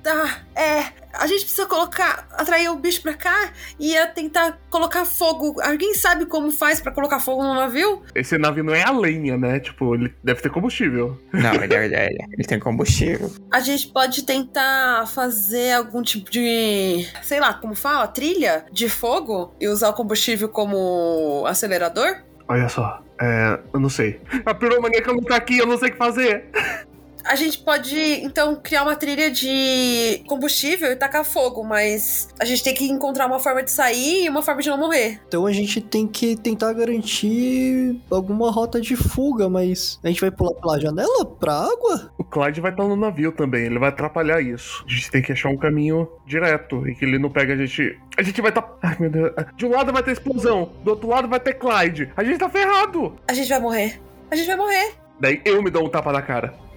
[0.02, 0.97] Tá, é.
[1.18, 2.28] A gente precisa colocar.
[2.30, 5.60] atrair o bicho pra cá e ia tentar colocar fogo.
[5.60, 8.02] Alguém sabe como faz pra colocar fogo no navio?
[8.14, 9.58] Esse navio não é a lenha, né?
[9.58, 11.20] Tipo, ele deve ter combustível.
[11.32, 11.96] Não, ele, ele,
[12.32, 13.32] ele tem combustível.
[13.52, 17.04] A gente pode tentar fazer algum tipo de.
[17.22, 18.06] sei lá, como fala?
[18.06, 22.22] Trilha de fogo e usar o combustível como acelerador?
[22.48, 23.58] Olha só, é.
[23.74, 24.20] Eu não sei.
[24.46, 26.44] A piromaníaca não tá aqui, eu não sei o que fazer.
[27.28, 32.64] A gente pode, então, criar uma trilha de combustível e tacar fogo, mas a gente
[32.64, 35.20] tem que encontrar uma forma de sair e uma forma de não morrer.
[35.28, 40.30] Então a gente tem que tentar garantir alguma rota de fuga, mas a gente vai
[40.30, 42.10] pular pela janela pra água?
[42.16, 44.82] O Clyde vai estar no navio também, ele vai atrapalhar isso.
[44.88, 47.98] A gente tem que achar um caminho direto e que ele não pega a gente.
[48.16, 48.66] A gente vai estar.
[48.82, 49.32] Ai meu Deus.
[49.54, 52.10] De um lado vai ter explosão, do outro lado vai ter Clyde.
[52.16, 53.14] A gente tá ferrado.
[53.28, 54.00] A gente vai morrer.
[54.30, 54.94] A gente vai morrer.
[55.20, 56.67] Daí eu me dou um tapa na cara.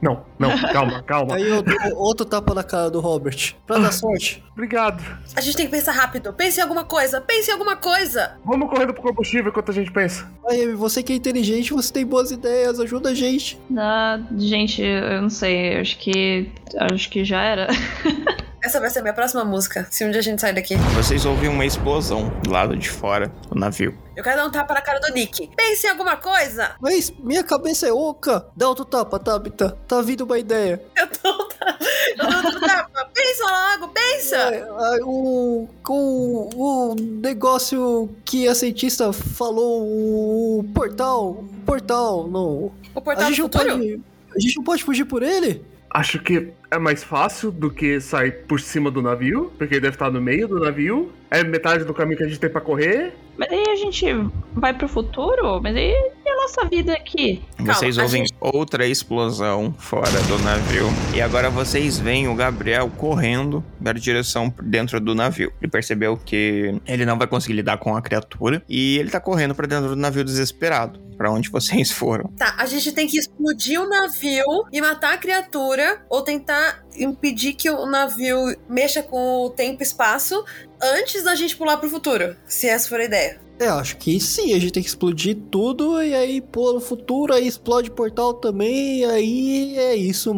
[0.00, 1.34] Não, não, calma, calma.
[1.36, 3.54] Aí eu dou outro tapa na cara do Robert.
[3.66, 4.44] Pra dar sorte.
[4.52, 5.02] Obrigado.
[5.34, 6.32] A gente tem que pensar rápido.
[6.32, 7.20] Pense em alguma coisa.
[7.20, 8.36] Pense em alguma coisa.
[8.44, 10.30] Vamos correndo pro combustível enquanto a gente pensa.
[10.48, 13.58] Aí, você que é inteligente, você tem boas ideias, ajuda a gente.
[13.76, 15.78] Ah, gente, eu não sei.
[15.78, 16.50] Acho que.
[16.78, 17.68] Acho que já era.
[18.64, 20.74] Essa vai ser a minha próxima música, se um dia a gente sair daqui.
[20.96, 23.94] Vocês ouvem uma explosão do lado de fora do navio.
[24.16, 25.50] Eu quero dar um tapa na cara do Nick.
[25.54, 26.70] Pense em alguma coisa.
[26.80, 28.46] Mas minha cabeça é oca.
[28.56, 29.76] Dá outro tapa, Tabitha.
[29.86, 30.80] Tá vindo uma ideia.
[30.96, 31.28] Eu tô.
[31.28, 33.10] Eu dou outro tapa.
[33.12, 34.36] Pensa logo, pensa.
[34.36, 41.44] É, ah, o, o, o negócio que a cientista falou, o portal.
[41.66, 42.46] Portal, não.
[42.46, 43.70] O A portal do gente, não futuro?
[43.78, 44.00] pode,
[44.34, 45.64] a gente não pode fugir por ele?
[45.94, 49.94] Acho que é mais fácil do que sair por cima do navio, porque ele deve
[49.94, 51.12] estar no meio do navio.
[51.30, 53.12] É metade do caminho que a gente tem pra correr.
[53.36, 54.06] Mas aí a gente
[54.54, 55.60] vai pro futuro?
[55.62, 55.90] Mas aí
[56.24, 57.42] é nossa vida aqui.
[57.58, 60.86] Vocês a ouvem gente- outra explosão fora do navio.
[61.14, 65.52] E agora vocês veem o Gabriel correndo na direção dentro do navio.
[65.60, 68.62] Ele percebeu que ele não vai conseguir lidar com a criatura.
[68.68, 71.02] E ele tá correndo pra dentro do navio desesperado.
[71.16, 72.28] Pra onde vocês foram.
[72.36, 77.52] Tá, a gente tem que explodir o navio e matar a criatura ou tentar impedir
[77.54, 78.36] que o navio
[78.68, 80.44] mexa com o tempo e espaço
[80.82, 83.40] antes da gente pular pro futuro, se essa for a ideia.
[83.58, 87.32] É, acho que sim, a gente tem que explodir tudo e aí pô no futuro,
[87.32, 90.34] aí explode o portal também, e aí é isso,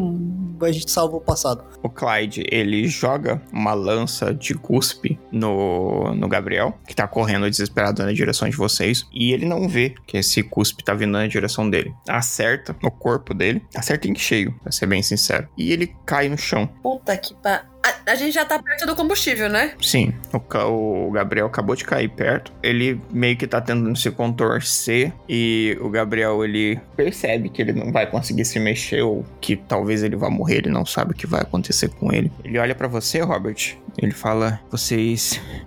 [0.61, 1.65] a gente salva o passado.
[1.81, 8.03] O Clyde, ele joga uma lança de cuspe no, no Gabriel, que tá correndo desesperado
[8.03, 9.05] na direção de vocês.
[9.13, 11.93] E ele não vê que esse cuspe tá vindo na direção dele.
[12.07, 15.47] Acerta no corpo dele, acerta em cheio, pra ser bem sincero.
[15.57, 16.67] E ele cai no chão.
[16.81, 17.65] Puta que pa...
[17.87, 19.73] A, a gente já tá perto do combustível, né?
[19.81, 22.51] Sim, o, o Gabriel acabou de cair perto.
[22.61, 25.13] Ele meio que tá tentando se contorcer.
[25.29, 29.03] E o Gabriel, ele percebe que ele não vai conseguir se mexer.
[29.03, 30.57] Ou que talvez ele vá morrer.
[30.57, 32.31] Ele não sabe o que vai acontecer com ele.
[32.43, 33.77] Ele olha pra você, Robert.
[33.97, 35.16] Ele fala: Vocês.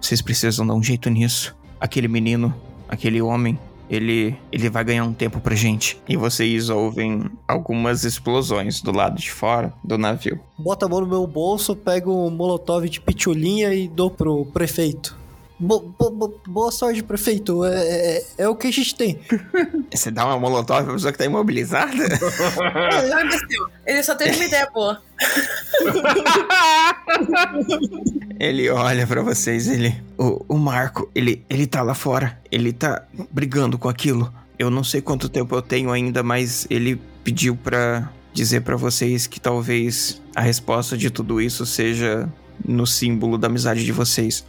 [0.01, 1.57] Vocês precisam dar um jeito nisso.
[1.81, 2.55] Aquele menino,
[2.89, 3.59] aquele homem.
[3.89, 6.01] Ele, ele vai ganhar um tempo pra gente.
[6.09, 10.39] E vocês ouvem algumas explosões do lado de fora do navio.
[10.57, 15.19] Bota a mão no meu bolso, pego um molotov de pitulinha e dou pro prefeito.
[15.63, 17.63] Bo- bo- bo- boa sorte, prefeito.
[17.67, 17.85] É,
[18.17, 19.21] é- é o que a gente tem.
[19.93, 21.93] Você dá uma molotov pra pessoa que tá imobilizada?
[21.95, 23.67] Ele é imbecil.
[23.87, 25.03] Ele só teve uma ideia boa.
[28.39, 29.95] Ele olha pra vocês, ele.
[30.17, 32.39] O, o Marco, ele, ele tá lá fora.
[32.51, 34.33] Ele tá brigando com aquilo.
[34.59, 39.27] Eu não sei quanto tempo eu tenho ainda, mas ele pediu pra dizer pra vocês
[39.27, 42.29] que talvez a resposta de tudo isso seja
[42.65, 44.45] no símbolo da amizade de vocês.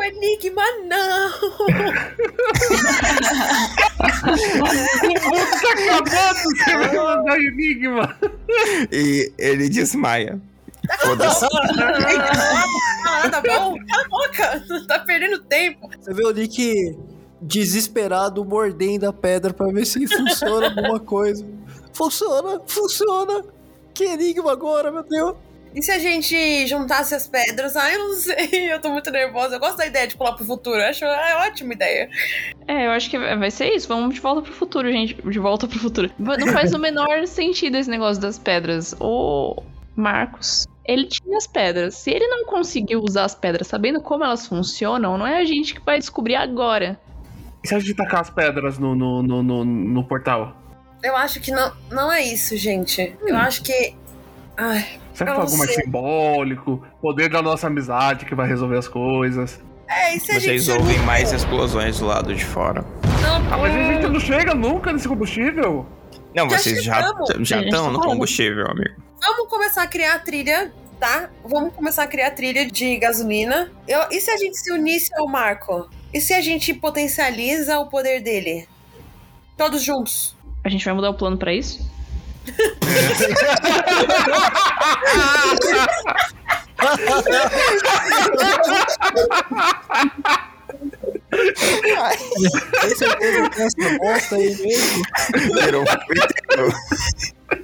[0.00, 1.30] Não, Enigma, não!
[5.60, 8.16] Acabando, você vai mandar enigma.
[8.90, 10.40] E ele desmaia.
[11.02, 11.44] Foda-se.
[11.44, 13.76] Ah, tá bom?
[13.76, 14.64] Cala a boca!
[14.88, 15.90] Tá perdendo tempo.
[16.00, 16.96] Você vê o Nick
[17.42, 21.46] desesperado mordendo a pedra pra ver se funciona alguma coisa.
[21.92, 23.44] Funciona, funciona.
[23.92, 25.34] Que enigma agora, meu Deus.
[25.74, 27.76] E se a gente juntasse as pedras?
[27.76, 29.56] Ah, eu não sei, eu tô muito nervosa.
[29.56, 30.76] Eu gosto da ideia de pular pro futuro.
[30.76, 32.10] Eu acho é ótima ideia.
[32.66, 33.86] É, eu acho que vai ser isso.
[33.86, 35.14] Vamos de volta pro futuro, gente.
[35.14, 36.10] De volta pro futuro.
[36.18, 38.94] Não faz o menor sentido esse negócio das pedras.
[38.98, 39.62] O
[39.94, 41.94] Marcos, ele tinha as pedras.
[41.94, 45.74] Se ele não conseguiu usar as pedras sabendo como elas funcionam, não é a gente
[45.74, 46.98] que vai descobrir agora.
[47.62, 50.56] E se a gente tacar as pedras no, no, no, no, no portal?
[51.02, 53.16] Eu acho que não, não é isso, gente.
[53.22, 53.94] Eu acho que.
[54.62, 56.84] Ai, que não algo mais simbólico?
[57.00, 59.60] Poder da nossa amizade que vai resolver as coisas.
[59.88, 60.78] é, e se a Vocês gente.
[60.78, 62.84] ouvem mais explosões do lado de fora.
[63.22, 65.86] Não, Ah, mas a gente não chega nunca nesse combustível.
[66.34, 67.28] Não, Já vocês já chegamos.
[67.48, 68.94] já gente estão no combustível, amigo.
[69.20, 71.28] Vamos começar a criar a trilha, tá?
[71.44, 73.70] Vamos começar a criar a trilha de gasolina.
[73.88, 75.88] Eu- e se a gente se unisse ao Marco?
[76.14, 78.68] E se a gente potencializa o poder dele?
[79.56, 80.36] Todos juntos.
[80.64, 81.80] A gente vai mudar o plano pra isso?
[92.80, 95.02] Tem certeza que essa bosta aí mesmo?
[95.62, 96.74] Virou vídeo.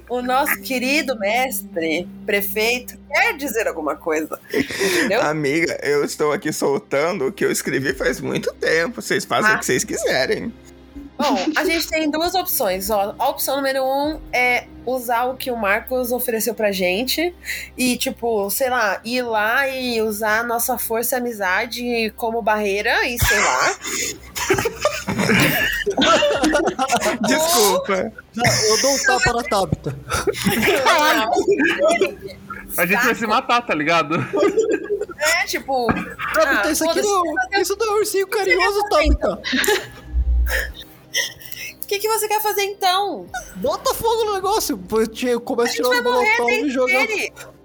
[0.09, 4.39] O nosso querido mestre, prefeito, quer dizer alguma coisa.
[4.53, 5.21] Entendeu?
[5.21, 9.01] Amiga, eu estou aqui soltando o que eu escrevi faz muito tempo.
[9.01, 9.55] Vocês fazem Ah.
[9.55, 10.53] o que vocês quiserem.
[11.17, 12.89] Bom, a gente tem duas opções.
[12.89, 13.15] Ó.
[13.17, 17.33] A opção número um é usar o que o Marcos ofereceu pra gente.
[17.75, 23.07] E, tipo, sei lá, ir lá e usar a nossa força e amizade como barreira
[23.07, 23.75] e sei lá.
[27.27, 28.13] Desculpa.
[28.69, 29.97] Eu dou um tapa na Tabita.
[32.77, 34.15] A gente vai se matar, tá ligado?
[35.19, 35.87] É, tipo.
[36.33, 37.23] Tabita, ah, isso aqui não,
[37.59, 39.41] isso não é ursinho carinhoso, Tabita.
[41.83, 43.25] O que, que você quer fazer então?
[43.55, 44.77] Bota fogo no negócio.
[45.25, 47.07] Eu começo a tirar morrer molotov e jogar.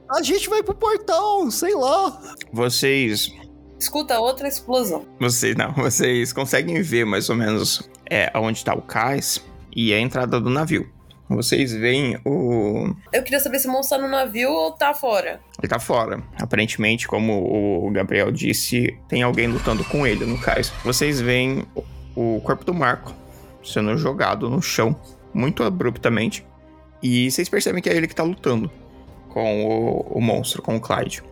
[0.09, 2.37] A gente vai pro portal, sei lá.
[2.53, 3.33] Vocês.
[3.79, 5.05] Escuta outra explosão.
[5.19, 9.99] Vocês não, vocês conseguem ver mais ou menos é, onde tá o cais e a
[9.99, 10.89] entrada do navio.
[11.29, 12.95] Vocês veem o.
[13.13, 15.41] Eu queria saber se o monstro tá no navio ou tá fora.
[15.59, 16.23] Ele tá fora.
[16.41, 20.71] Aparentemente, como o Gabriel disse, tem alguém lutando com ele no cais.
[20.85, 21.65] Vocês veem
[22.15, 23.22] o corpo do Marco
[23.65, 24.97] sendo jogado no chão,
[25.33, 26.45] muito abruptamente.
[27.03, 28.71] E vocês percebem que é ele que tá lutando
[29.29, 31.23] com o, o monstro, com o Clyde.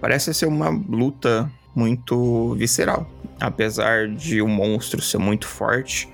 [0.00, 3.10] Parece ser uma luta muito visceral.
[3.40, 6.08] Apesar de o monstro ser muito forte,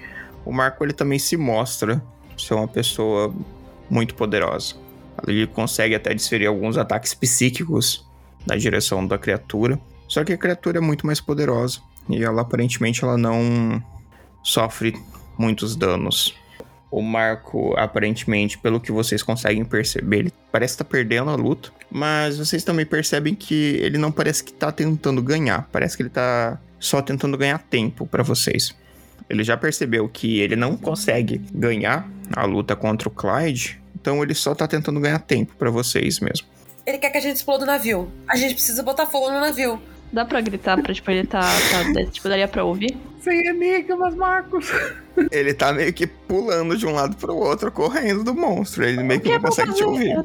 [0.44, 2.02] o Marco ele também se mostra
[2.36, 3.34] ser uma pessoa
[3.88, 4.74] muito poderosa.
[5.26, 8.06] Ele consegue até desferir alguns ataques psíquicos
[8.46, 9.78] na direção da criatura.
[10.08, 13.82] Só que a criatura é muito mais poderosa e ela aparentemente ela não
[14.42, 14.94] sofre
[15.38, 16.34] muitos danos.
[16.90, 22.38] O Marco, aparentemente, pelo que vocês conseguem perceber, ele parece estar perdendo a luta, mas
[22.38, 26.56] vocês também percebem que ele não parece que tá tentando ganhar, parece que ele tá
[26.78, 28.74] só tentando ganhar tempo para vocês.
[29.28, 34.34] Ele já percebeu que ele não consegue ganhar a luta contra o Clyde, então ele
[34.34, 36.46] só tá tentando ganhar tempo para vocês mesmo.
[36.86, 38.08] Ele quer que a gente exploda o navio.
[38.28, 39.80] A gente precisa botar fogo no navio.
[40.12, 42.96] Dá pra gritar pra, tipo, ele tá, tá- Tipo, daria pra ouvir?
[43.24, 44.70] Sem enigmas, Marcos.
[45.32, 48.84] Ele tá meio que pulando de um lado pro outro, correndo do monstro.
[48.84, 50.22] Ele meio que não consegue te ouvir.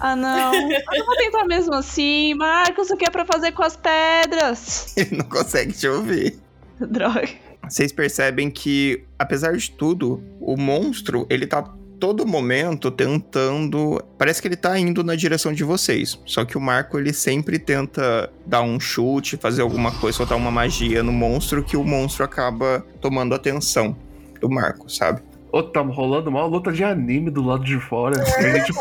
[0.00, 0.52] Ah, não.
[0.52, 2.34] Eu vou tentar mesmo assim.
[2.34, 4.92] Marcos, o que é pra fazer com as pedras?
[4.98, 6.36] Ele não consegue te ouvir.
[6.80, 7.28] Droga.
[7.68, 11.62] Vocês percebem que, apesar de tudo, o monstro, ele tá
[11.98, 14.02] todo momento tentando.
[14.18, 16.18] Parece que ele tá indo na direção de vocês.
[16.24, 20.50] Só que o Marco, ele sempre tenta dar um chute, fazer alguma coisa, soltar uma
[20.50, 23.96] magia no monstro, que o monstro acaba tomando atenção
[24.40, 25.22] do Marco, sabe?
[25.50, 28.20] Ô, tá rolando uma luta de anime do lado de fora.
[28.20, 28.72] A gente,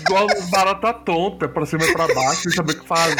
[0.00, 3.16] igual barata tonta, pra cima e pra baixo, sem saber o que fazer.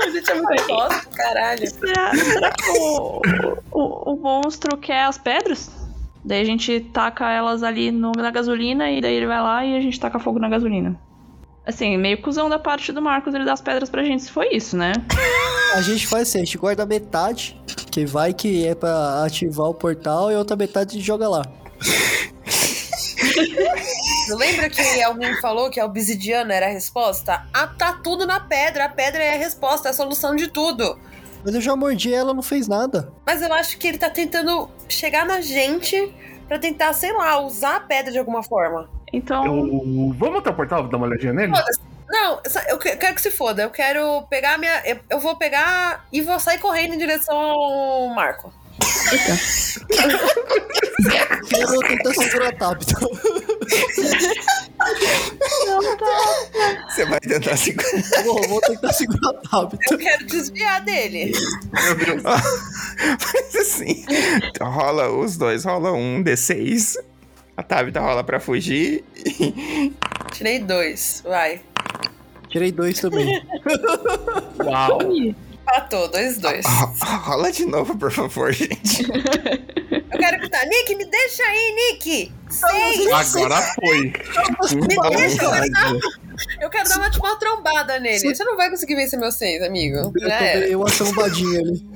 [0.00, 1.68] A gente é muito bosta, caralho.
[1.68, 3.20] Será, será que o,
[3.72, 5.81] o, o monstro quer as pedras?
[6.24, 9.76] Daí a gente taca elas ali no- na gasolina e daí ele vai lá e
[9.76, 10.98] a gente taca fogo na gasolina.
[11.66, 14.48] Assim, meio cuzão da parte do Marcos ele dar as pedras pra gente, se foi
[14.54, 14.92] isso, né?
[15.74, 17.56] A gente faz assim, a gente guarda metade,
[17.90, 21.28] que vai que é pra ativar o portal, e a outra metade a gente joga
[21.28, 21.42] lá.
[24.28, 27.42] Não lembra que alguém falou que a obsidiana era a resposta?
[27.52, 28.86] Ah, tá tudo na pedra.
[28.86, 30.98] A pedra é a resposta, é a solução de tudo.
[31.44, 33.12] Mas eu já mordi ela, não fez nada.
[33.26, 36.12] Mas eu acho que ele tá tentando chegar na gente
[36.48, 38.88] pra tentar, sei lá, usar a pedra de alguma forma.
[39.12, 41.52] Então, Eu- Vamos até o portal, dar uma olhadinha nele?
[42.08, 43.62] Não, eu que- quero que se foda.
[43.62, 44.82] Eu quero pegar a minha.
[45.08, 48.52] Eu, vou pegar e vou sair correndo em direção ao Marco.
[51.58, 52.52] Eu vou tentar segurar a
[56.88, 58.22] Você vai tentar segurar.
[58.24, 59.94] vou, vou tentar segurar a Tabita.
[59.94, 61.32] Eu quero desviar dele.
[61.72, 62.22] Meu Deus.
[63.18, 64.04] Faz assim.
[64.60, 66.96] Rola os dois, rola um D6.
[67.56, 69.04] A Tabitha rola pra fugir.
[70.32, 71.22] Tirei dois.
[71.24, 71.60] Vai.
[72.48, 73.42] Tirei dois também.
[74.64, 74.98] Uau.
[75.72, 76.66] Patou, dois, dois.
[76.66, 79.02] Ro- Rola de novo, por favor, gente.
[79.08, 82.32] Eu quero gritar, Nick, me deixa aí, Nick!
[82.50, 83.06] Seis!
[83.10, 84.12] Agora foi.
[84.76, 85.92] Me deixa eu gritar.
[86.60, 88.34] Eu quero dar uma, tipo, uma trombada nele.
[88.34, 90.12] Você não vai conseguir vencer meu seis, amigo.
[90.14, 91.86] Eu Já uma trombadinha ali.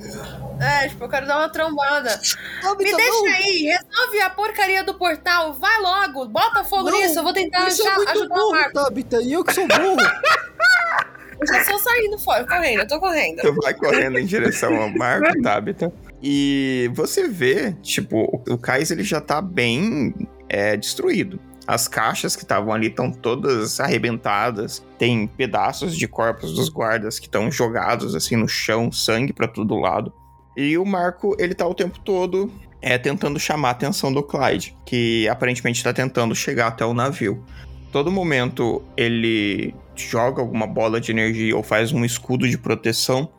[0.59, 2.19] É, tipo, eu quero dar uma trombada.
[2.19, 3.25] Me Tabita, deixa não!
[3.27, 5.53] aí, resolve a porcaria do portal.
[5.53, 7.19] Vai logo, bota fogo Não, nisso.
[7.19, 8.73] Eu vou tentar é achar- muito ajudar o burro, Marco.
[8.73, 9.21] Tabita.
[9.21, 9.97] E eu que sou burro.
[11.39, 13.41] Eu já estou saindo fora, correndo, eu tô correndo.
[13.41, 15.91] Tu vai correndo em direção ao Marco, Tabitha.
[16.21, 20.13] E você vê, tipo, o cais ele já tá bem
[20.49, 21.39] é, destruído.
[21.67, 24.83] As caixas que estavam ali estão todas arrebentadas.
[24.97, 29.75] Tem pedaços de corpos dos guardas que estão jogados assim no chão, sangue pra todo
[29.75, 30.13] lado.
[30.55, 34.75] E o Marco, ele tá o tempo todo é, tentando chamar a atenção do Clyde,
[34.85, 37.43] que aparentemente tá tentando chegar até o navio.
[37.91, 43.29] Todo momento ele joga alguma bola de energia ou faz um escudo de proteção.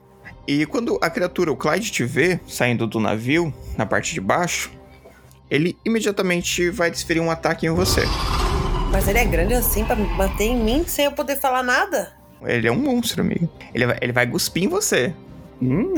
[0.46, 4.70] E quando a criatura, o Clyde, te vê saindo do navio, na parte de baixo,
[5.50, 8.02] ele imediatamente vai desferir um ataque em você.
[8.90, 12.12] Mas ele é grande assim pra bater em mim sem eu poder falar nada?
[12.44, 13.48] Ele é um monstro, amigo.
[13.74, 15.14] Ele vai, ele vai cuspir em você.
[15.60, 15.94] Hum,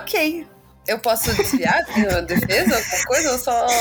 [0.00, 0.46] Ok.
[0.88, 3.32] Eu posso desviar da defesa, alguma coisa?
[3.32, 3.66] Ou só.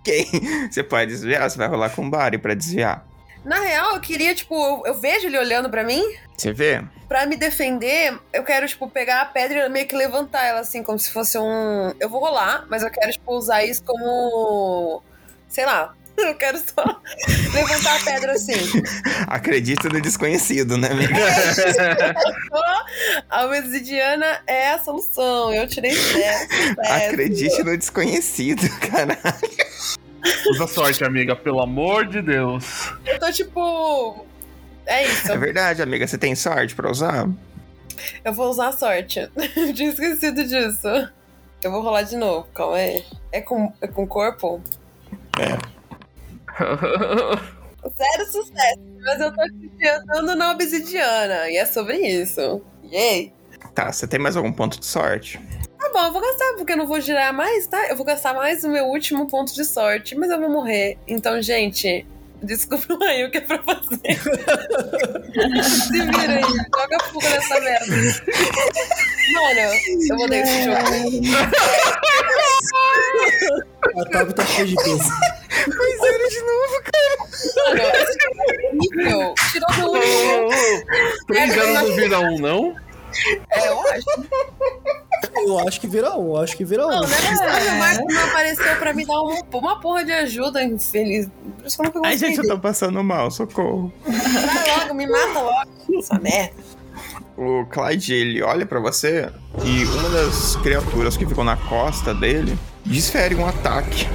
[0.00, 0.26] Ok.
[0.70, 3.06] Você pode desviar, você vai rolar com o Bari pra desviar.
[3.44, 6.02] Na real, eu queria, tipo, eu, eu vejo ele olhando pra mim.
[6.36, 6.82] Você vê?
[7.08, 10.82] Pra me defender, eu quero, tipo, pegar a pedra e meio que levantar ela, assim,
[10.82, 11.92] como se fosse um.
[11.98, 15.02] Eu vou rolar, mas eu quero, tipo, usar isso como.
[15.48, 15.94] Sei lá.
[16.26, 17.00] Eu quero só
[17.54, 18.54] levantar a pedra assim.
[19.26, 21.12] Acredita no desconhecido, né, amigo?
[23.28, 25.52] A obsidiana é a solução.
[25.52, 26.78] Eu tirei 10.
[26.78, 29.18] Acredite no desconhecido, cara.
[30.50, 32.92] usa sorte, amiga, pelo amor de Deus.
[33.06, 34.26] Eu tô, tipo.
[34.86, 35.32] É isso.
[35.32, 36.06] É verdade, amiga.
[36.06, 37.28] Você tem sorte pra usar?
[38.24, 39.20] Eu vou usar a sorte.
[39.56, 40.88] Eu tinha esquecido disso.
[41.62, 43.04] Eu vou rolar de novo, calma aí.
[43.30, 44.62] É com, é com corpo?
[47.96, 51.50] Zero sucesso, mas eu tô confiando na obsidiana.
[51.50, 52.62] E é sobre isso.
[52.84, 53.32] Yay!
[53.74, 55.40] Tá, você tem mais algum ponto de sorte?
[55.78, 57.88] Tá bom, eu vou gastar, porque eu não vou girar mais, tá?
[57.88, 60.98] Eu vou gastar mais o meu último ponto de sorte, mas eu vou morrer.
[61.08, 62.06] Então, gente,
[62.42, 64.20] desculpa aí o que é pra fazer.
[65.62, 67.96] Se vira aí, joga fogo nessa merda.
[69.32, 69.60] Mano,
[70.10, 70.80] eu vou dar esse jogo.
[73.96, 75.10] A Tabi tá cheia de peso.
[75.66, 76.82] Mas era de novo,
[77.56, 78.18] Mano, esse
[78.80, 79.34] é horrível.
[79.52, 80.46] Tirou meu Ô, último.
[80.46, 82.76] ô, Três anos não vira um, não?
[83.50, 84.04] É, eu acho.
[85.34, 86.90] Eu acho que vira um, eu acho que vira um.
[86.90, 87.72] Não, não é possível.
[87.72, 91.28] O Marco não apareceu pra me dar uma, uma porra de ajuda, infeliz.
[91.58, 93.92] Por isso que eu Ai, gente, eu tô passando mal, socorro.
[94.06, 95.98] Vai logo, me mata logo.
[95.98, 96.54] Essa merda.
[97.36, 99.30] O Clyde, ele olha pra você
[99.64, 104.06] e uma das criaturas que ficou na costa dele desfere um ataque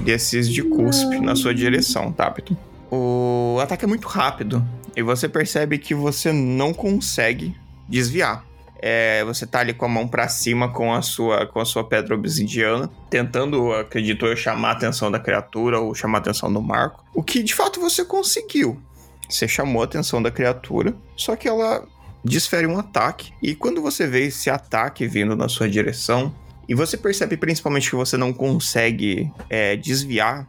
[0.00, 2.56] desses de cuspe na sua direção, Tapito.
[2.90, 4.64] O ataque é muito rápido
[4.94, 7.56] e você percebe que você não consegue
[7.88, 8.44] desviar.
[8.78, 11.82] É, você tá ali com a mão pra cima com a sua com a sua
[11.82, 16.60] pedra obsidiana, tentando, acredito eu, chamar a atenção da criatura ou chamar a atenção do
[16.60, 17.04] Marco.
[17.14, 18.80] O que de fato você conseguiu.
[19.28, 21.84] Você chamou a atenção da criatura, só que ela
[22.24, 23.32] desfere um ataque.
[23.42, 26.32] E quando você vê esse ataque vindo na sua direção,
[26.68, 30.48] e você percebe principalmente que você não consegue é, desviar,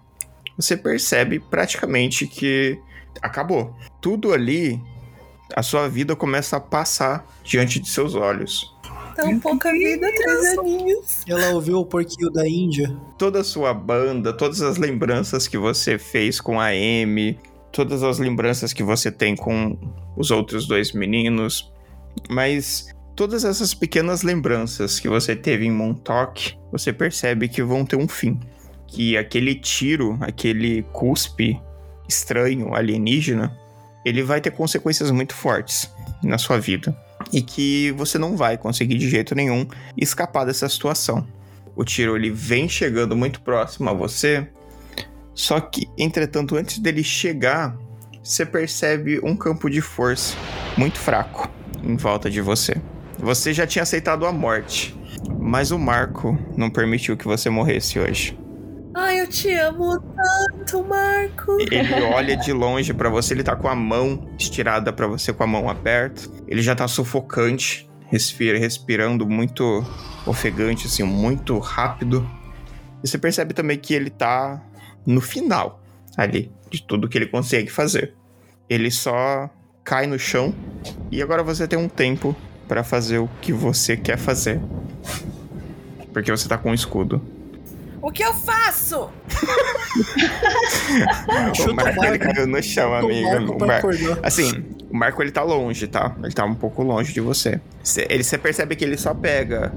[0.57, 2.79] você percebe praticamente que
[3.21, 3.75] acabou.
[4.01, 4.81] Tudo ali,
[5.55, 8.75] a sua vida começa a passar diante de seus olhos.
[9.15, 11.23] Tão pouca vida, três aninhos.
[11.27, 12.95] Ela ouviu o porquinho da Índia.
[13.17, 17.39] Toda a sua banda, todas as lembranças que você fez com a Amy,
[17.71, 19.77] todas as lembranças que você tem com
[20.15, 21.71] os outros dois meninos,
[22.29, 27.95] mas todas essas pequenas lembranças que você teve em Montauk, você percebe que vão ter
[27.95, 28.39] um fim.
[28.87, 31.61] Que aquele tiro, aquele cuspe
[32.07, 33.55] estranho, alienígena,
[34.05, 35.91] ele vai ter consequências muito fortes
[36.23, 36.97] na sua vida.
[37.33, 39.67] E que você não vai conseguir de jeito nenhum
[39.97, 41.27] escapar dessa situação.
[41.75, 44.47] O tiro ele vem chegando muito próximo a você,
[45.37, 47.77] só que, entretanto, antes dele chegar,
[48.23, 50.35] você percebe um campo de força
[50.75, 51.47] muito fraco
[51.83, 52.75] em volta de você.
[53.19, 54.97] Você já tinha aceitado a morte,
[55.39, 58.37] mas o Marco não permitiu que você morresse hoje.
[58.99, 61.55] Ai, eu te amo tanto, Marco.
[61.59, 65.43] Ele olha de longe pra você, ele tá com a mão estirada pra você, com
[65.43, 66.23] a mão aberta.
[66.47, 69.85] Ele já tá sufocante, respira, respirando muito
[70.25, 72.27] ofegante, assim, muito rápido.
[73.03, 74.59] E você percebe também que ele tá
[75.05, 75.79] no final
[76.17, 78.15] ali de tudo que ele consegue fazer.
[78.67, 79.47] Ele só
[79.83, 80.55] cai no chão
[81.11, 82.35] e agora você tem um tempo
[82.67, 84.59] pra fazer o que você quer fazer.
[86.11, 87.36] Porque você tá com um escudo.
[88.01, 89.09] O que eu faço?
[91.69, 92.33] O Marco, ele Marco.
[92.33, 93.29] caiu no chão, o amigo.
[93.29, 94.19] Marco O pra Mar- acordar.
[94.23, 96.15] Assim, o Marco ele tá longe, tá?
[96.23, 97.59] Ele tá um pouco longe de você.
[97.83, 99.73] Cê- ele, você percebe que ele só pega.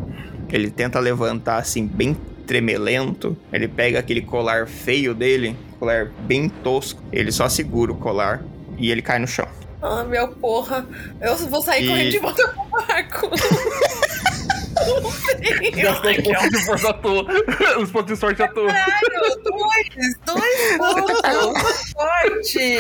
[0.48, 2.16] Ele tenta levantar assim, bem
[2.46, 3.36] tremelento.
[3.52, 7.02] Ele pega aquele colar feio dele, colar bem tosco.
[7.12, 8.42] Ele só segura o colar
[8.78, 9.46] e ele cai no chão.
[9.82, 10.86] Ah, meu porra.
[11.20, 13.30] Eu vou sair E- correndo de volta pro Marco.
[15.02, 15.70] Não sei.
[15.82, 17.26] Gastou um ponto de força à toa.
[17.80, 18.68] Os pontos de sorte à toa.
[18.72, 21.92] Caralho, dois, dois pontos.
[21.92, 22.78] Forte.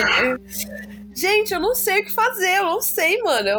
[1.14, 3.48] Gente, eu não sei o que fazer, eu não sei, mano.
[3.48, 3.58] Eu,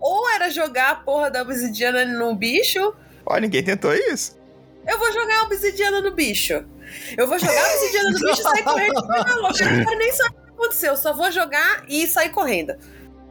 [0.00, 2.94] ou era jogar a porra da obsidiana no bicho,
[3.26, 4.38] Ó, ninguém tentou isso.
[4.86, 6.62] eu vou jogar a obsidiana no bicho.
[7.16, 9.64] Eu vou jogar a obsidiana no bicho e sair correndo de louca.
[9.64, 12.74] Eu não quero nem saber o que aconteceu, eu só vou jogar e sair correndo.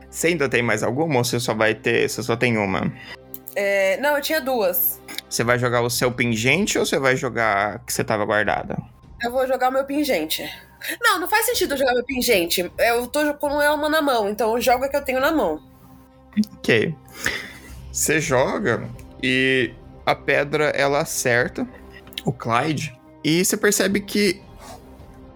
[0.09, 2.09] Você ainda tem mais alguma ou você só vai ter.
[2.09, 2.91] Você só tem uma?
[3.55, 4.99] É, não, eu tinha duas.
[5.29, 8.77] Você vai jogar o seu pingente ou você vai jogar a que você tava guardada?
[9.21, 10.43] Eu vou jogar o meu pingente.
[11.01, 12.71] Não, não faz sentido eu jogar meu pingente.
[12.77, 15.61] Eu tô com ela na mão, então eu jogo a que eu tenho na mão.
[16.57, 16.95] Ok.
[17.91, 18.89] Você joga
[19.21, 19.71] e
[20.05, 21.67] a pedra ela acerta
[22.25, 24.41] o Clyde e você percebe que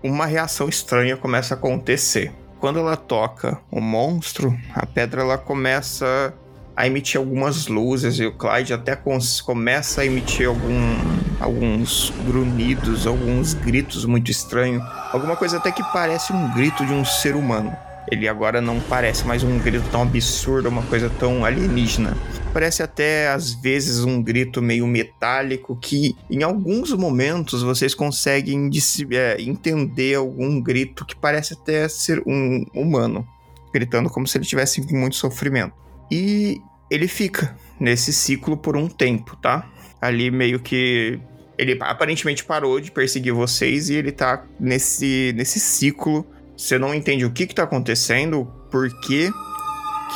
[0.03, 2.33] uma reação estranha começa a acontecer.
[2.59, 6.33] Quando ela toca o monstro, a pedra ela começa
[6.77, 8.95] a emitir algumas luzes e o Clyde até
[9.43, 10.95] começa a emitir algum,
[11.39, 14.83] alguns grunhidos, alguns gritos muito estranhos.
[15.11, 17.75] Alguma coisa até que parece um grito de um ser humano.
[18.11, 22.15] Ele agora não parece mais um grito tão absurdo, uma coisa tão alienígena.
[22.53, 28.69] Parece até às vezes um grito meio metálico que em alguns momentos vocês conseguem
[29.11, 33.27] é, entender algum grito que parece até ser um humano,
[33.73, 35.73] gritando como se ele tivesse muito sofrimento.
[36.09, 39.69] E ele fica nesse ciclo por um tempo, tá?
[40.01, 41.19] Ali meio que
[41.57, 46.25] ele aparentemente parou de perseguir vocês e ele tá nesse, nesse ciclo.
[46.55, 49.31] Você não entende o que que tá acontecendo, por que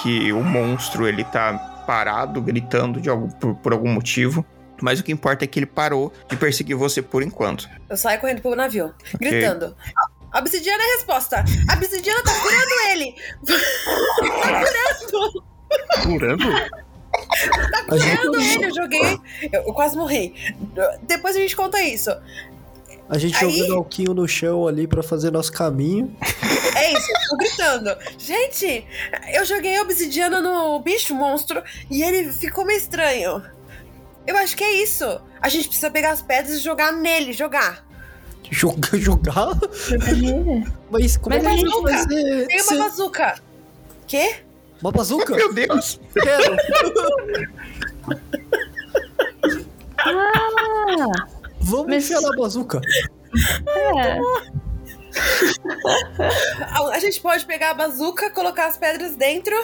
[0.01, 1.53] que o monstro ele tá
[1.85, 4.45] parado, gritando de algum, por, por algum motivo.
[4.81, 7.69] Mas o que importa é que ele parou de perseguir você por enquanto.
[7.89, 9.75] Eu saio correndo pro navio, gritando.
[10.31, 11.43] A obsidiana é a resposta.
[11.67, 13.15] A obsidiana tá curando ele.
[14.41, 15.50] tá curando.
[16.03, 16.43] Curando?
[17.71, 18.65] Tá curando ele.
[18.65, 19.19] Eu joguei.
[19.51, 20.33] Eu, eu quase morri.
[21.03, 22.09] Depois a gente conta isso.
[23.09, 26.15] A gente Aí- jogando alquinho no chão ali pra fazer nosso caminho.
[26.75, 27.97] É isso, eu tô gritando.
[28.17, 28.85] Gente,
[29.33, 33.43] eu joguei obsidiana no bicho monstro e ele ficou meio estranho.
[34.25, 35.19] Eu acho que é isso.
[35.41, 37.85] A gente precisa pegar as pedras e jogar nele, jogar.
[38.49, 39.49] Jogar, jogar?
[40.89, 42.47] Mas como Mas é que a gente gente vai ser...
[42.47, 43.35] Tem uma bazuca.
[44.07, 44.35] Quê?
[44.81, 45.35] Uma bazuca?
[45.35, 45.99] Meu Deus!
[46.13, 46.55] Quero.
[49.99, 51.27] Ah,
[51.59, 52.81] Vamos Mas- enfiar na bazuca.
[53.67, 54.17] é.
[56.93, 59.55] A, gente pode pegar a bazuca, colocar as pedras dentro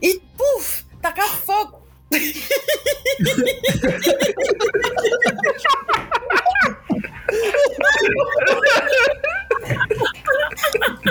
[0.00, 1.82] e, puf, tacar fogo.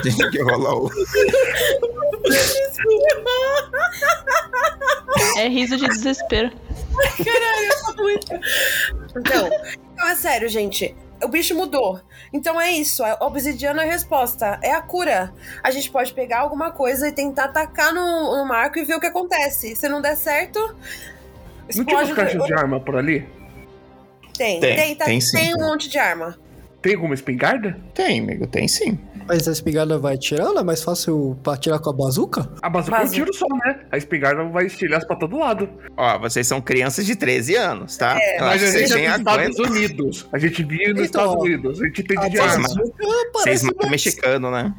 [0.03, 0.89] Tem que rolar o.
[5.37, 6.51] É riso de desespero.
[7.17, 8.27] Caralho, eu tô muito.
[9.17, 9.49] Então,
[9.97, 10.95] não, é sério, gente.
[11.23, 12.01] O bicho mudou.
[12.33, 13.03] Então é isso.
[13.03, 14.59] A obsidiana é a resposta.
[14.63, 15.31] É a cura.
[15.63, 18.99] A gente pode pegar alguma coisa e tentar atacar no, no marco e ver o
[18.99, 19.75] que acontece.
[19.75, 20.59] Se não der certo.
[20.59, 23.27] Não tinha explode- caixas de arma por ali?
[24.35, 25.37] Tem, Tem, tem, tá- tem sim.
[25.37, 26.37] tem um monte de arma.
[26.81, 27.77] Tem alguma espingarda?
[27.93, 28.97] Tem, amigo, tem sim.
[29.27, 30.59] Mas a espingarda vai tirando?
[30.59, 32.49] É mais fácil pra tirar com a bazuca?
[32.61, 33.81] A bazuca é um tiro só, né?
[33.91, 35.69] A espingarda vai estilhaço pra todo lado.
[35.95, 38.17] Ó, vocês são crianças de 13 anos, tá?
[38.19, 39.59] É, Eu Mas a vocês gente é dos Estados.
[39.59, 40.27] Unidos.
[40.33, 41.81] A gente vive nos Então, Estados Unidos.
[41.81, 42.67] A gente tem de arma.
[42.67, 42.93] bazuca
[43.33, 43.91] Vocês matam mais...
[43.91, 44.73] mexicano, né?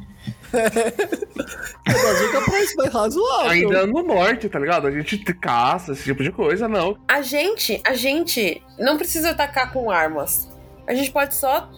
[1.85, 3.49] A bazuca parece mais razoável.
[3.51, 4.87] Ainda no norte, tá ligado?
[4.87, 6.97] A gente te- caça, esse tipo de coisa, não.
[7.07, 10.49] A gente, a gente não precisa atacar com armas.
[10.87, 11.69] A gente pode só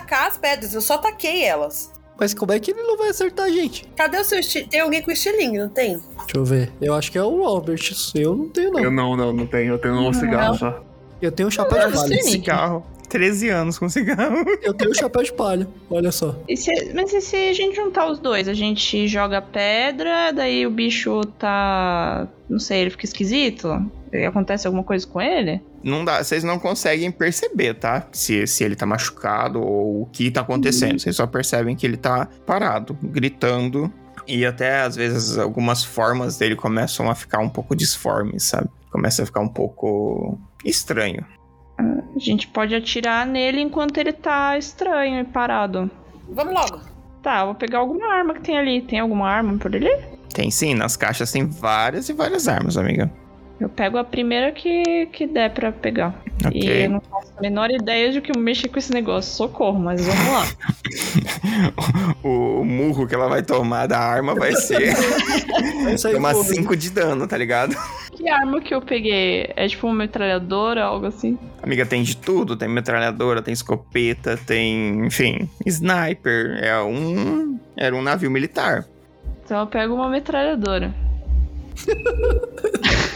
[0.00, 0.74] tacar as pedras.
[0.74, 1.92] Eu só taquei elas.
[2.18, 3.86] Mas como é que ele não vai acertar a gente?
[3.96, 4.70] Cadê o seu estilingue?
[4.70, 5.94] Tem alguém com estilingue, não tem?
[6.18, 6.72] Deixa eu ver.
[6.80, 7.80] Eu acho que é o Robert.
[8.14, 8.80] Eu não tenho, não.
[8.80, 9.72] Eu não, não, não tenho.
[9.74, 10.80] Eu tenho um cigarro só.
[11.20, 12.16] Eu tenho um chapéu de palha.
[12.22, 12.30] Sim.
[12.30, 12.86] Cigarro.
[13.08, 14.44] 13 anos com cigarro.
[14.62, 15.68] Eu tenho um chapéu de palha.
[15.90, 16.34] Olha só.
[16.48, 18.48] E se- mas e se a gente juntar os dois?
[18.48, 22.28] A gente joga pedra, daí o bicho tá.
[22.48, 23.68] Não sei, ele fica esquisito?
[24.26, 25.60] Acontece alguma coisa com ele?
[25.84, 28.06] Não dá, vocês não conseguem perceber, tá?
[28.10, 30.98] Se, se ele tá machucado ou o que tá acontecendo.
[30.98, 33.92] Vocês só percebem que ele tá parado, gritando.
[34.26, 38.70] E até às vezes algumas formas dele começam a ficar um pouco disformes, sabe?
[38.90, 41.22] Começa a ficar um pouco estranho.
[41.78, 45.90] A gente pode atirar nele enquanto ele tá estranho e parado.
[46.30, 46.80] Vamos logo.
[47.22, 48.80] Tá, eu vou pegar alguma arma que tem ali.
[48.80, 49.90] Tem alguma arma por ali?
[50.32, 53.10] Tem sim, nas caixas tem várias e várias armas, amiga.
[53.60, 56.14] Eu pego a primeira que, que der pra pegar.
[56.44, 56.60] Ok.
[56.60, 59.32] E eu não faço a menor ideia de que mexer com esse negócio.
[59.32, 60.46] Socorro, mas vamos lá.
[62.22, 64.94] o murro que ela vai tomar da arma vai ser
[66.12, 66.48] tomar voando.
[66.48, 67.76] 5 de dano, tá ligado?
[68.14, 69.50] que arma que eu peguei?
[69.54, 71.38] É tipo uma metralhadora, algo assim?
[71.62, 72.56] Amiga, tem de tudo.
[72.56, 76.58] Tem metralhadora, tem escopeta, tem, enfim, sniper.
[76.62, 77.58] É um.
[77.76, 78.84] Era um navio militar.
[79.44, 80.94] Então eu pego uma metralhadora.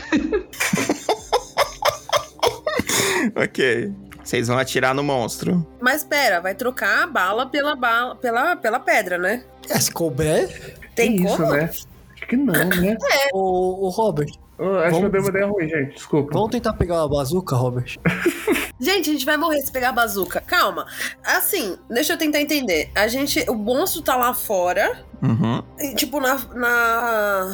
[3.37, 3.93] Ok.
[4.23, 5.67] Vocês vão atirar no monstro.
[5.81, 9.43] Mas pera, vai trocar a bala pela bala, pela, pela pedra, né?
[9.71, 11.35] É, se couber, Tem Que como?
[11.35, 11.65] isso, né?
[11.65, 12.97] Acho que não, né?
[13.33, 14.31] o, o Robert.
[14.59, 15.95] Eu acho que eu Vamos- dei uma ideia ruim, gente.
[15.95, 16.31] Desculpa.
[16.33, 17.97] Vamos tentar pegar uma bazuca, Robert?
[18.81, 20.41] Gente, a gente vai morrer se pegar a bazuca.
[20.41, 20.87] Calma.
[21.25, 22.93] Assim, deixa eu tentar entender.
[22.95, 23.45] A gente.
[23.51, 25.05] O monstro tá lá fora.
[25.21, 25.61] Uhum.
[25.81, 27.49] e, Tipo, na, na.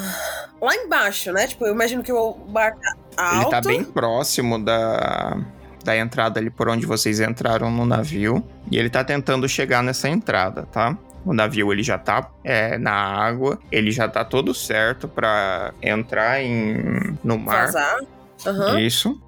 [0.60, 1.46] Lá embaixo, né?
[1.46, 2.74] Tipo, eu imagino que o bar
[3.16, 3.40] tá alto.
[3.42, 5.38] Ele tá bem próximo da,
[5.84, 8.42] da entrada ali por onde vocês entraram no navio.
[8.70, 10.96] E ele tá tentando chegar nessa entrada, tá?
[11.24, 16.42] O navio ele já tá é, na água, ele já tá todo certo pra entrar
[16.42, 17.66] em, no mar.
[17.66, 18.00] Vazar.
[18.46, 18.80] Aham.
[18.80, 19.20] Isso.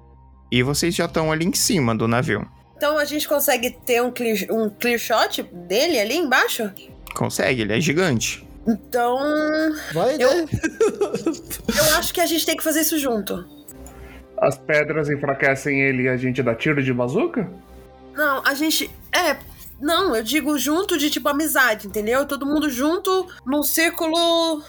[0.51, 2.47] E vocês já estão ali em cima do navio.
[2.75, 6.71] Então a gente consegue ter um clear, um clear shot dele ali embaixo?
[7.15, 8.47] Consegue, ele é gigante.
[8.67, 9.17] Então.
[9.93, 10.45] Vai, Eu- né?
[11.91, 13.43] Eu acho que a gente tem que fazer isso junto.
[14.39, 17.49] As pedras enfraquecem ele e a gente dá tiro de bazuca?
[18.13, 18.89] Não, a gente.
[19.11, 19.37] É.
[19.79, 22.25] Não, eu digo junto de tipo amizade, entendeu?
[22.25, 24.63] Todo mundo junto num círculo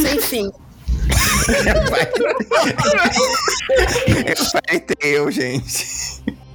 [0.00, 0.50] sem fim.
[4.52, 5.86] Vai ter eu, gente.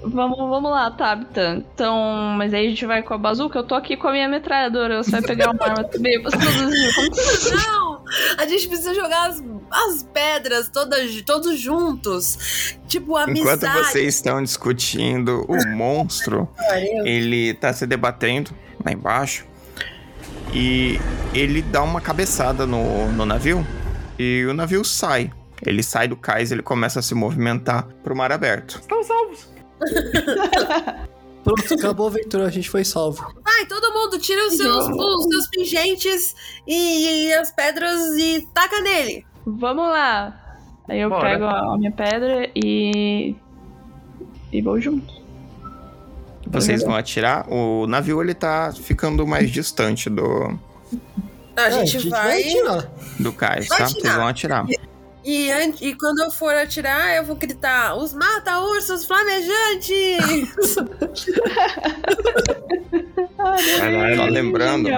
[0.05, 1.63] Vamos, vamos lá, Tabitha.
[1.73, 3.59] Então, mas aí a gente vai com a bazuca.
[3.59, 5.01] Eu tô aqui com a minha metralhadora.
[5.01, 6.21] Você vai pegar uma arma também.
[6.21, 7.92] Você que Não!
[8.37, 12.77] A gente precisa jogar as, as pedras todas, todos juntos.
[12.87, 13.65] Tipo, amizade.
[13.65, 16.49] Enquanto vocês estão discutindo, o monstro,
[17.03, 18.51] ele tá se debatendo
[18.83, 19.45] lá embaixo.
[20.53, 20.99] E
[21.33, 23.65] ele dá uma cabeçada no, no navio.
[24.19, 25.31] E o navio sai.
[25.65, 28.79] Ele sai do cais e ele começa a se movimentar pro mar aberto.
[28.79, 29.47] Estão salvos.
[31.43, 33.21] Pronto, acabou a aventura, a gente foi salvo.
[33.43, 36.35] Vai, todo mundo, tira os seus, os seus pingentes
[36.67, 39.25] e, e as pedras e taca nele.
[39.45, 40.39] Vamos lá.
[40.87, 41.29] Aí eu Bora.
[41.29, 43.35] pego a a minha pedra e.
[44.51, 45.13] E vou junto.
[46.47, 47.45] Vocês vão atirar.
[47.51, 50.57] O navio ele tá ficando mais distante do,
[51.55, 52.41] A É, gente, vai.
[52.41, 52.91] atirar.
[53.19, 53.83] do cais, Vai tá?
[53.85, 54.01] atirar.
[54.01, 54.65] Vocês vão atirar.
[55.23, 55.49] E,
[55.81, 60.75] e quando eu for atirar, eu vou gritar: os mata-ursos flamejantes!
[63.77, 64.15] Caralho.
[64.17, 64.89] Só lembrando,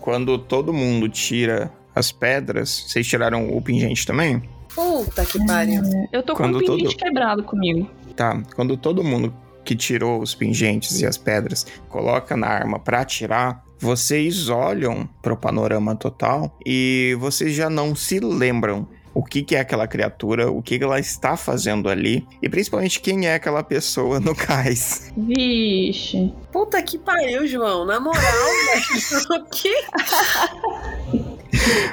[0.00, 4.42] quando todo mundo tira as pedras, vocês tiraram o pingente também?
[4.74, 5.82] Puta que pariu.
[6.12, 7.90] Eu tô Quando com um pingente todo- quebrado comigo.
[8.16, 8.42] Tá.
[8.54, 9.34] Quando todo mundo
[9.64, 15.36] que tirou os pingentes e as pedras coloca na arma pra atirar, vocês olham pro
[15.36, 20.62] panorama total e vocês já não se lembram o que, que é aquela criatura, o
[20.62, 25.12] que, que ela está fazendo ali e principalmente quem é aquela pessoa no cais.
[25.16, 26.32] Vixe.
[26.50, 27.84] Puta que pariu, João.
[27.84, 29.42] Na moral, velho.
[29.42, 29.74] O quê?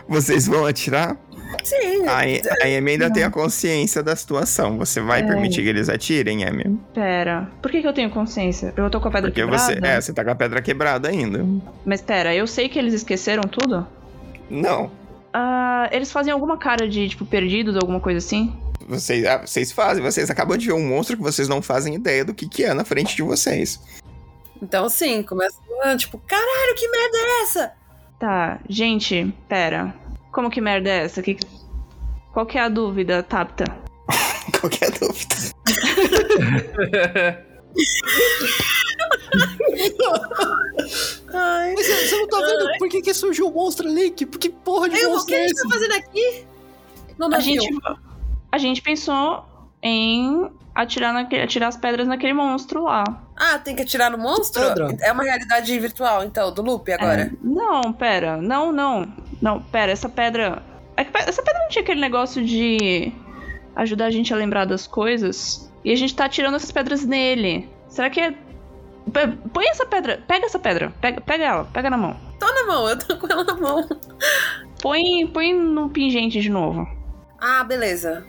[0.08, 1.18] Vocês vão atirar?
[1.64, 2.06] Sim.
[2.08, 4.78] A, a Amy ainda tem a consciência da situação.
[4.78, 5.26] Você vai É.
[5.26, 6.80] permitir que eles atirem, Amy?
[6.94, 7.50] Pera.
[7.62, 8.72] Por que, que eu tenho consciência?
[8.78, 9.64] Eu tô com a pedra Porque quebrada?
[9.64, 9.80] você.
[9.84, 11.44] É, você tá com a pedra quebrada ainda.
[11.86, 13.86] Mas pera, eu sei que eles esqueceram tudo?
[14.50, 14.92] Não.
[15.34, 18.56] Ah, eles fazem alguma cara de, tipo, perdidos, alguma coisa assim?
[18.88, 22.26] Vocês, ah, vocês fazem, vocês acabam de ver um monstro que vocês não fazem ideia
[22.26, 23.80] do que, que é na frente de vocês.
[24.62, 27.72] Então, sim, começa ah, tipo, caralho, que merda é essa?
[28.20, 29.94] Tá, gente, pera.
[30.32, 31.22] Como que merda é essa?
[31.22, 31.38] Que...
[32.34, 33.66] Qual que é a dúvida, Tapta?
[34.60, 35.36] Qualquer dúvida.
[41.34, 44.12] Ai, Mas você você não tá vendo por que, que surgiu o monstro ali?
[44.12, 45.64] Que, que porra de Ai, o monstro que a é gente esse?
[45.64, 46.46] tá fazendo aqui?
[47.18, 47.62] No A navio.
[47.62, 47.80] gente,
[48.52, 49.46] a gente pensou
[49.82, 53.04] em atirar, naquele, atirar as pedras naquele monstro lá.
[53.36, 54.62] Ah, tem que atirar no monstro?
[54.62, 54.98] Pedra.
[55.02, 57.24] É uma realidade virtual, então, do loop agora.
[57.24, 58.38] É, não, pera.
[58.38, 59.08] Não, não.
[59.42, 60.62] Não, pera, essa pedra.
[60.98, 63.12] é Essa pedra não tinha aquele negócio de
[63.76, 65.70] ajudar a gente a lembrar das coisas.
[65.84, 67.70] E a gente tá atirando essas pedras nele.
[67.88, 68.34] Será que é.
[69.54, 70.22] Põe essa pedra.
[70.28, 70.94] Pega essa pedra.
[71.02, 71.66] Pega, pega ela.
[71.66, 72.16] Pega na mão.
[72.40, 73.88] Tô na mão, eu tô com ela na mão.
[74.82, 76.88] Põe, põe no pingente de novo.
[77.40, 78.26] Ah, beleza.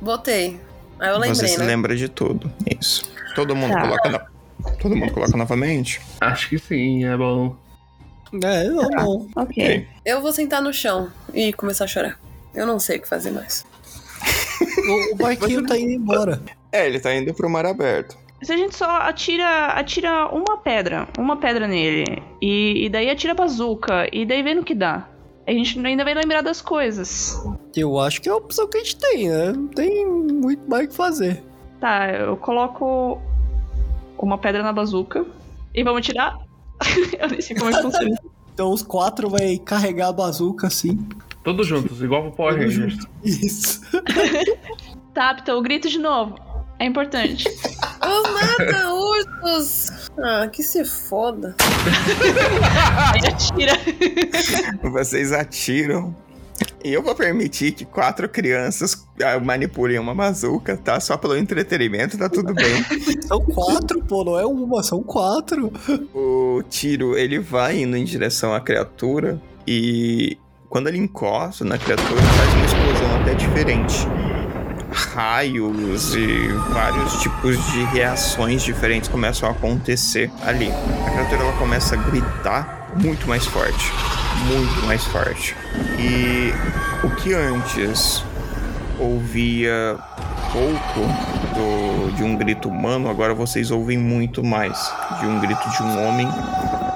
[0.00, 0.60] Botei.
[0.98, 1.66] Aí eu lembrei, Você se né?
[1.66, 2.50] lembra de tudo.
[2.80, 3.04] Isso.
[3.34, 3.82] Todo mundo Tá.
[3.82, 4.26] coloca na-
[4.80, 6.00] Todo mundo coloca novamente?
[6.20, 7.56] Acho que sim, é bom.
[8.42, 9.16] É, não, não.
[9.36, 9.64] Ok.
[9.64, 9.88] Ok.
[10.04, 12.18] Eu vou sentar no chão e começar a chorar.
[12.54, 13.64] Eu não sei o que fazer mais.
[14.86, 16.40] O, o barquinho tá indo embora.
[16.72, 18.16] É, ele tá indo pro mar aberto.
[18.44, 23.32] Se a gente só atira, atira uma pedra, uma pedra nele, e, e daí atira
[23.32, 25.08] a bazuca, e daí vê no que dá.
[25.46, 27.42] A gente ainda vai lembrar das coisas.
[27.74, 29.52] Eu acho que é a opção que a gente tem, né?
[29.52, 31.42] Não tem muito mais o que fazer.
[31.80, 33.20] Tá, eu coloco
[34.18, 35.24] uma pedra na bazuca
[35.74, 36.38] e vamos atirar.
[37.18, 38.16] eu nem sei como é que funciona.
[38.54, 41.08] Então os quatro vai carregar a bazuca assim.
[41.42, 42.98] Todos juntos, igual pro Power Rangers.
[43.24, 43.80] Isso.
[45.14, 46.34] Tá, então eu grito de novo.
[46.78, 47.48] É importante.
[48.04, 50.10] Os mata-ursos!
[50.18, 51.54] Ah, que se foda.
[53.12, 53.72] Aí atira.
[54.90, 56.14] Vocês atiram.
[56.84, 61.00] E eu vou permitir que quatro crianças ah, manipulem uma bazuca, tá?
[61.00, 62.84] Só pelo entretenimento, tá tudo bem.
[63.26, 65.72] São quatro, pô, não é uma, são quatro.
[66.14, 72.20] o tiro, ele vai indo em direção à criatura e quando ele encosta na criatura,
[72.20, 74.33] faz uma explosão até diferente.
[74.94, 80.70] Raios e vários tipos de reações diferentes começam a acontecer ali.
[81.06, 83.92] A criatura ela começa a gritar muito mais forte,
[84.46, 85.56] muito mais forte.
[85.98, 86.52] E
[87.04, 88.24] o que antes
[88.98, 89.98] ouvia
[90.52, 91.00] pouco
[91.54, 96.06] do- de um grito humano, agora vocês ouvem muito mais de um grito de um
[96.08, 96.28] homem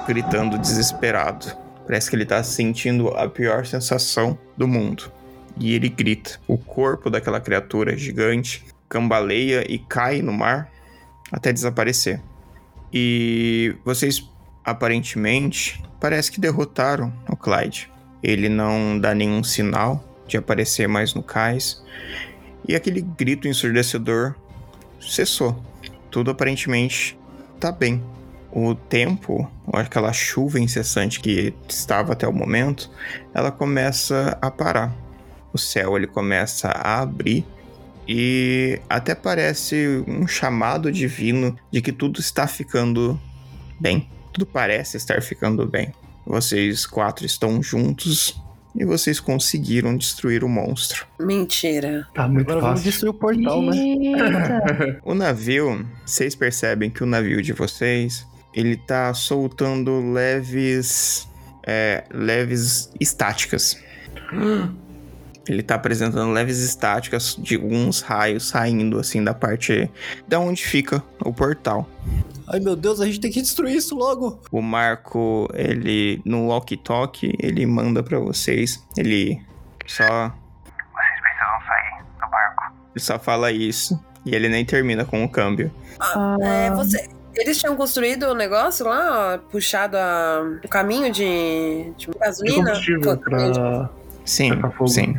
[0.07, 1.47] gritando desesperado.
[1.85, 5.11] Parece que ele tá sentindo a pior sensação do mundo.
[5.57, 6.39] E ele grita.
[6.47, 10.71] O corpo daquela criatura gigante cambaleia e cai no mar
[11.31, 12.21] até desaparecer.
[12.91, 14.27] E vocês
[14.63, 17.91] aparentemente parece que derrotaram o Clyde.
[18.21, 21.83] Ele não dá nenhum sinal de aparecer mais no cais.
[22.67, 24.35] E aquele grito ensurdecedor
[24.99, 25.63] cessou.
[26.11, 27.17] Tudo aparentemente
[27.59, 28.03] tá bem.
[28.51, 32.89] o tempo, aquela chuva incessante que estava até o momento,
[33.33, 34.91] ela começa a parar.
[35.53, 37.45] O céu ele começa a abrir
[38.07, 43.19] e até parece um chamado divino de que tudo está ficando
[43.79, 44.09] bem.
[44.33, 45.93] Tudo parece estar ficando bem.
[46.25, 48.41] Vocês quatro estão juntos
[48.75, 51.05] e vocês conseguiram destruir o monstro.
[51.19, 52.07] Mentira.
[52.13, 52.91] Tá muito Agora vamos fácil.
[52.91, 53.75] destruir o portal, né?
[55.05, 61.27] O navio, vocês percebem que o navio de vocês, ele tá soltando leves,
[61.65, 63.77] é, leves estáticas.
[65.51, 69.89] Ele tá apresentando leves estáticas de alguns raios saindo assim da parte
[70.27, 71.89] da onde fica o portal.
[72.47, 74.39] Ai meu Deus, a gente tem que destruir isso logo.
[74.51, 78.83] O Marco, ele no walkie-talkie, ele manda pra vocês.
[78.97, 79.41] Ele
[79.87, 82.73] só Vocês precisam sair do barco.
[82.95, 85.71] ele só fala isso e ele nem termina com o câmbio.
[85.99, 87.07] Ah, é, você.
[87.35, 92.71] Eles tinham construído o negócio lá, ó, puxado a, o caminho de, de De gasolina?
[92.71, 93.89] combustível Co- pra.
[94.25, 94.87] Sim, fogo.
[94.87, 95.15] sim.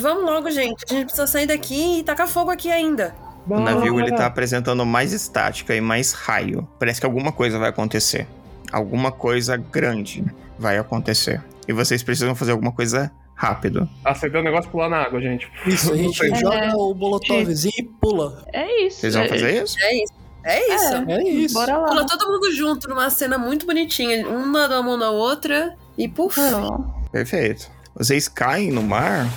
[0.00, 0.84] Vamos logo, gente.
[0.88, 3.14] A gente precisa sair daqui e tacar fogo aqui ainda.
[3.48, 6.66] O navio ele tá apresentando mais estática e mais raio.
[6.78, 8.26] Parece que alguma coisa vai acontecer.
[8.72, 10.24] Alguma coisa grande
[10.58, 11.42] vai acontecer.
[11.68, 13.88] E vocês precisam fazer alguma coisa rápido.
[14.04, 15.50] Acender o negócio e pular na água, gente.
[15.66, 16.34] Isso, a gente sei.
[16.34, 18.44] joga o molotovzinho e pula.
[18.52, 19.00] É isso.
[19.00, 19.76] Vocês vão é- fazer isso?
[19.80, 20.12] É isso.
[20.44, 20.94] É isso.
[20.94, 21.12] É.
[21.12, 21.54] É isso.
[21.54, 21.88] Bora lá.
[21.88, 24.26] Pula todo mundo junto numa cena muito bonitinha.
[24.28, 26.38] Uma dá a mão na outra e puf.
[26.38, 26.94] Não.
[27.10, 27.70] Perfeito.
[27.94, 29.28] Vocês caem no mar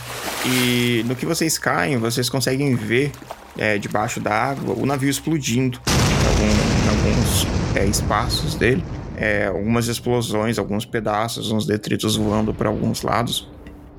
[0.45, 3.11] e no que vocês caem, vocês conseguem ver
[3.57, 8.83] é, debaixo da água o navio explodindo em, algum- em alguns é, espaços dele.
[9.15, 13.49] É, algumas explosões, alguns pedaços, uns detritos voando para alguns lados.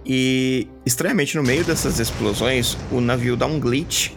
[0.06, 4.12] E estranhamente, no meio dessas explosões, o navio dá um glitch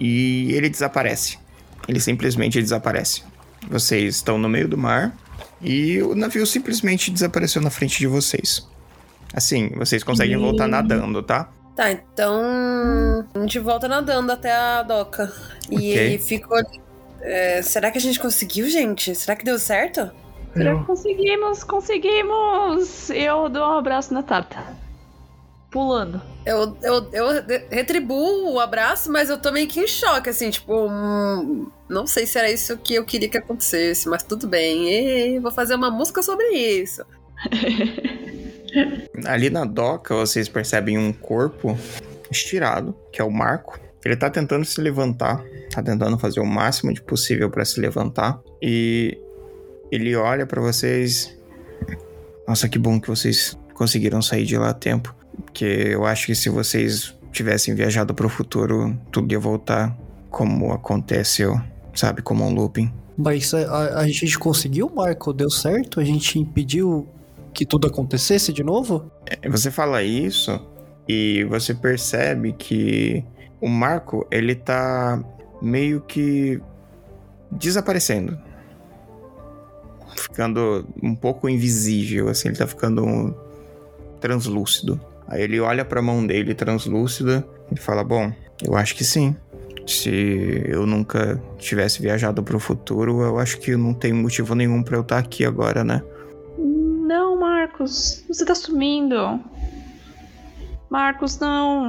[0.00, 1.38] e ele desaparece.
[1.86, 3.22] Ele simplesmente desaparece.
[3.70, 5.14] Vocês estão no meio do mar
[5.60, 8.66] e o navio simplesmente desapareceu na frente de vocês.
[9.36, 11.50] Assim, vocês conseguem voltar nadando, tá?
[11.76, 12.42] Tá, então.
[13.34, 15.30] A gente volta nadando até a doca.
[15.70, 15.96] E Ok.
[15.98, 16.58] ele ficou.
[17.20, 19.14] é, será que a gente conseguiu, gente?
[19.14, 20.10] Será que deu certo?
[20.54, 21.62] Será Eu- que conseguimos?
[21.64, 23.10] Conseguimos!
[23.10, 24.56] Eu dou um abraço na Tata.
[25.70, 26.22] Pulando.
[26.46, 27.26] Eu, eu, eu
[27.70, 30.72] retribuo o abraço, mas eu tô meio que em choque, assim, tipo.
[30.88, 34.88] hum, não sei se era isso que eu queria que acontecesse, mas tudo bem.
[35.34, 37.04] E vou fazer uma música sobre isso.
[39.24, 41.76] Ali na doca, vocês percebem um corpo
[42.30, 43.78] estirado, que é o Marco.
[44.04, 45.42] Ele tá tentando se levantar,
[45.72, 48.40] tá tentando fazer o máximo de possível pra se levantar.
[48.62, 49.18] E
[49.90, 51.36] ele olha pra vocês.
[52.46, 55.14] Nossa, que bom que vocês conseguiram sair de lá a tempo.
[55.44, 59.96] Porque eu acho que se vocês tivessem viajado pro futuro, tudo ia voltar
[60.30, 61.60] como aconteceu,
[61.94, 62.22] sabe?
[62.22, 62.92] Como um looping.
[63.18, 65.32] Mas a- a gente conseguiu, Marco?
[65.32, 65.98] Deu certo?
[66.00, 67.08] A gente impediu
[67.56, 69.10] que tudo acontecesse de novo?
[69.24, 70.60] É, Você fala isso
[71.08, 73.24] e você percebe que
[73.60, 75.24] o Marco, ele tá
[75.62, 76.60] meio que
[77.50, 78.38] desaparecendo.
[80.14, 83.34] Ficando um pouco invisível, assim, ele tá ficando um
[84.20, 85.00] translúcido.
[85.26, 88.30] Aí ele olha pra mão dele translúcida e fala: Bom,
[88.62, 89.34] eu acho que sim.
[89.86, 94.96] Se eu nunca tivesse viajado pro futuro, eu acho que não tem motivo nenhum pra
[94.96, 96.02] eu estar aqui agora, né?
[97.76, 98.24] Marcos.
[98.28, 99.40] Você tá sumindo.
[100.88, 101.88] Marcos, não.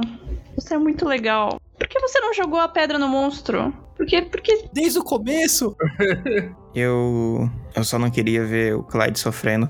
[0.54, 1.58] Você é muito legal.
[1.78, 3.72] Por que você não jogou a pedra no monstro?
[3.96, 4.22] Por que?
[4.22, 4.68] Porque.
[4.72, 5.74] Desde o começo!
[6.74, 7.50] Eu.
[7.74, 9.68] Eu só não queria ver o Clyde sofrendo.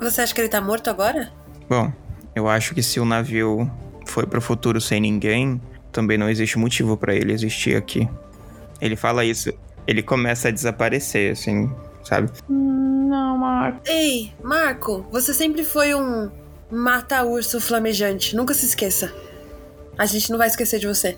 [0.00, 1.32] Você acha que ele tá morto agora?
[1.68, 1.92] Bom,
[2.34, 3.70] eu acho que se o navio
[4.06, 5.60] foi pro futuro sem ninguém,
[5.92, 8.08] também não existe motivo pra ele existir aqui.
[8.80, 9.52] Ele fala isso,
[9.86, 11.70] ele começa a desaparecer, assim,
[12.10, 12.30] sabe?
[12.48, 13.88] Não, Marcos.
[13.88, 16.28] Ei, Marco, você sempre foi um
[16.70, 18.34] mata-urso flamejante.
[18.34, 19.14] Nunca se esqueça.
[19.96, 21.16] A gente não vai esquecer de você.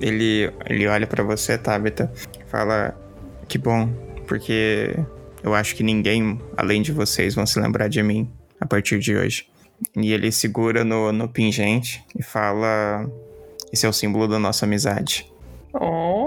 [0.00, 2.98] Ele, ele olha pra você, Tabitha, e fala:
[3.46, 3.88] Que bom,
[4.26, 4.98] porque
[5.42, 8.28] eu acho que ninguém além de vocês vão se lembrar de mim
[8.60, 9.48] a partir de hoje.
[9.94, 13.08] E ele segura no, no pingente e fala:
[13.72, 15.32] Esse é o símbolo da nossa amizade.
[15.72, 16.25] Oh,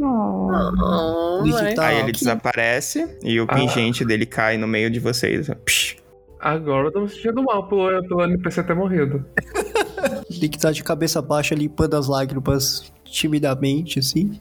[0.00, 1.42] Oh.
[1.80, 3.54] Aí ele que- desaparece e o Ah.
[3.54, 5.48] pingente dele cai no meio de vocês.
[5.64, 5.96] Psh.
[6.40, 9.24] agora eu tô me sentindo mal pelo, pelo NPC ter morrido.
[10.30, 14.38] Nick tá de cabeça baixa, limpando as lágrimas timidamente, assim.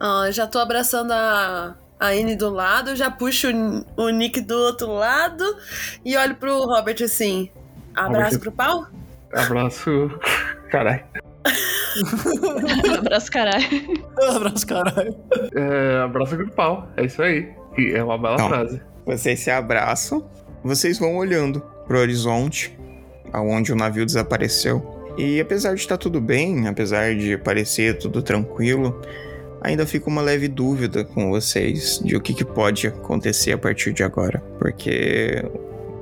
[0.00, 3.48] Ah, já tô abraçando a, a Anne do lado, já puxo
[3.96, 5.44] o, o Nick do outro lado
[6.04, 7.50] e olho pro Robert assim.
[7.94, 8.86] Abraço Robert- pro pau?
[9.32, 10.10] Abraço.
[10.70, 11.04] Caralho.
[12.98, 13.64] Abraço, caralho.
[14.36, 15.16] Abraço, caralho.
[15.54, 16.88] É, abraço grupal.
[16.96, 17.48] É isso aí.
[17.76, 18.48] E é uma bela Não.
[18.48, 18.80] frase.
[19.06, 20.28] Vocês se abraçam,
[20.62, 22.78] vocês vão olhando pro horizonte,
[23.32, 25.14] aonde o navio desapareceu.
[25.16, 29.00] E apesar de estar tudo bem, apesar de parecer tudo tranquilo,
[29.62, 33.92] ainda fica uma leve dúvida com vocês de o que, que pode acontecer a partir
[33.92, 34.40] de agora.
[34.58, 35.42] Porque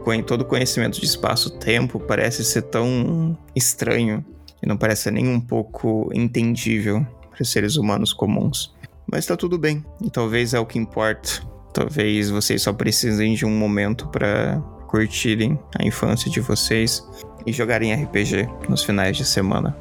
[0.05, 4.24] com todo o conhecimento de espaço-tempo parece ser tão estranho
[4.66, 8.74] não parece nem um pouco entendível para seres humanos comuns.
[9.10, 11.40] Mas tá tudo bem, e talvez é o que importa.
[11.72, 17.06] Talvez vocês só precisem de um momento para curtirem a infância de vocês
[17.46, 19.76] e jogarem RPG nos finais de semana.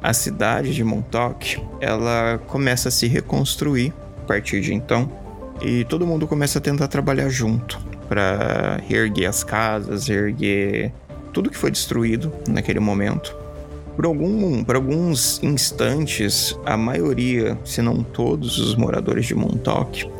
[0.00, 3.92] A cidade de Montauk, ela começa a se reconstruir
[4.22, 5.10] a partir de então,
[5.60, 10.92] e todo mundo começa a tentar trabalhar junto para reerguer as casas, reerguer
[11.32, 13.41] tudo que foi destruído naquele momento.
[13.94, 20.10] Por, algum, por alguns instantes, a maioria, se não todos os moradores de Montauk,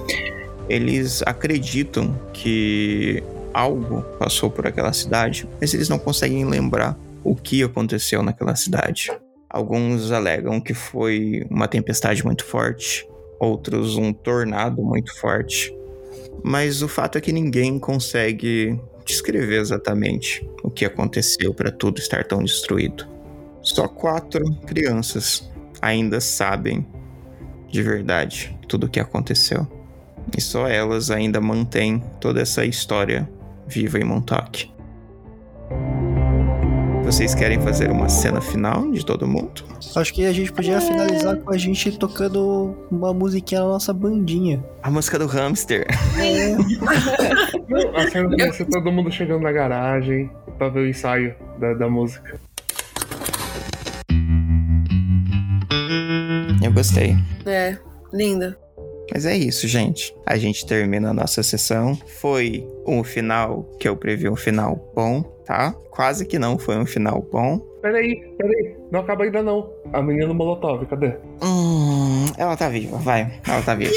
[0.68, 7.62] eles acreditam que algo passou por aquela cidade, mas eles não conseguem lembrar o que
[7.62, 9.10] aconteceu naquela cidade.
[9.48, 13.06] Alguns alegam que foi uma tempestade muito forte,
[13.38, 15.74] outros um tornado muito forte.
[16.42, 22.24] Mas o fato é que ninguém consegue descrever exatamente o que aconteceu para tudo estar
[22.24, 23.11] tão destruído.
[23.62, 25.48] Só quatro crianças
[25.80, 26.86] ainda sabem
[27.68, 29.66] de verdade tudo o que aconteceu.
[30.36, 33.28] E só elas ainda mantêm toda essa história
[33.66, 34.70] viva em Montauk.
[37.04, 39.64] Vocês querem fazer uma cena final de todo mundo?
[39.94, 44.64] Acho que a gente podia finalizar com a gente tocando uma musiquinha na nossa bandinha.
[44.82, 45.86] A música do hamster.
[47.94, 52.40] A cena começa todo mundo chegando na garagem pra ver o ensaio da, da música.
[56.62, 57.16] Eu gostei.
[57.44, 57.76] É,
[58.12, 58.56] linda.
[59.12, 60.14] Mas é isso, gente.
[60.24, 61.94] A gente termina a nossa sessão.
[62.20, 65.74] Foi um final que eu previ um final bom, tá?
[65.90, 67.58] Quase que não foi um final bom.
[67.82, 68.76] Peraí, peraí.
[68.90, 69.70] Não acaba ainda não.
[69.92, 71.14] A menina do Molotov, cadê?
[71.42, 73.40] Hum, ela tá viva, vai.
[73.46, 73.92] Ela tá viva.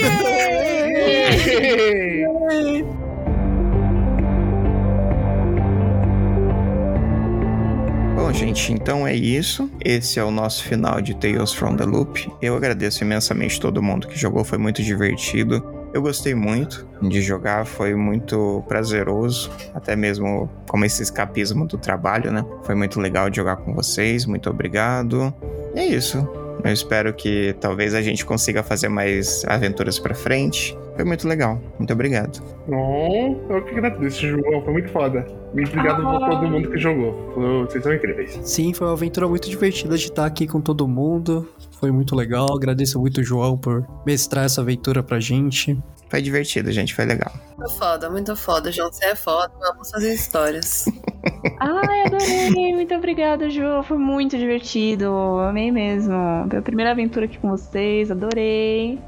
[2.28, 3.05] Bom,
[8.36, 9.70] gente, então é isso.
[9.84, 12.30] Esse é o nosso final de Tales from the Loop.
[12.42, 15.64] Eu agradeço imensamente todo mundo que jogou, foi muito divertido.
[15.94, 22.32] Eu gostei muito de jogar, foi muito prazeroso, até mesmo como esse escapismo do trabalho,
[22.32, 22.46] né?
[22.64, 25.34] Foi muito legal de jogar com vocês, muito obrigado.
[25.74, 26.28] E é isso.
[26.66, 30.76] Eu espero que talvez a gente consiga fazer mais aventuras pra frente.
[30.95, 31.61] Foi muito legal.
[31.78, 32.41] Muito obrigado.
[32.68, 34.63] Não, eu que agradeço, João.
[34.63, 35.28] Foi muito foda.
[35.53, 37.66] E obrigado por todo mundo que jogou.
[37.68, 38.39] Vocês são incríveis.
[38.41, 41.47] Sim, foi uma aventura muito divertida de estar aqui com todo mundo.
[41.80, 42.51] Foi muito legal.
[42.55, 45.78] Agradeço muito o João por mestrar essa aventura pra gente.
[46.10, 46.93] Foi divertido, gente.
[46.93, 47.32] Foi legal.
[47.58, 48.91] Muito foda, muito foda, João.
[48.91, 49.51] Você é foda.
[49.60, 50.86] Vamos fazer histórias.
[51.60, 52.74] Ai, adorei.
[52.74, 53.84] Muito obrigada, Ju.
[53.84, 55.10] Foi muito divertido.
[55.39, 56.16] Amei mesmo.
[56.49, 58.12] Foi a primeira aventura aqui com vocês.
[58.12, 58.99] Adorei.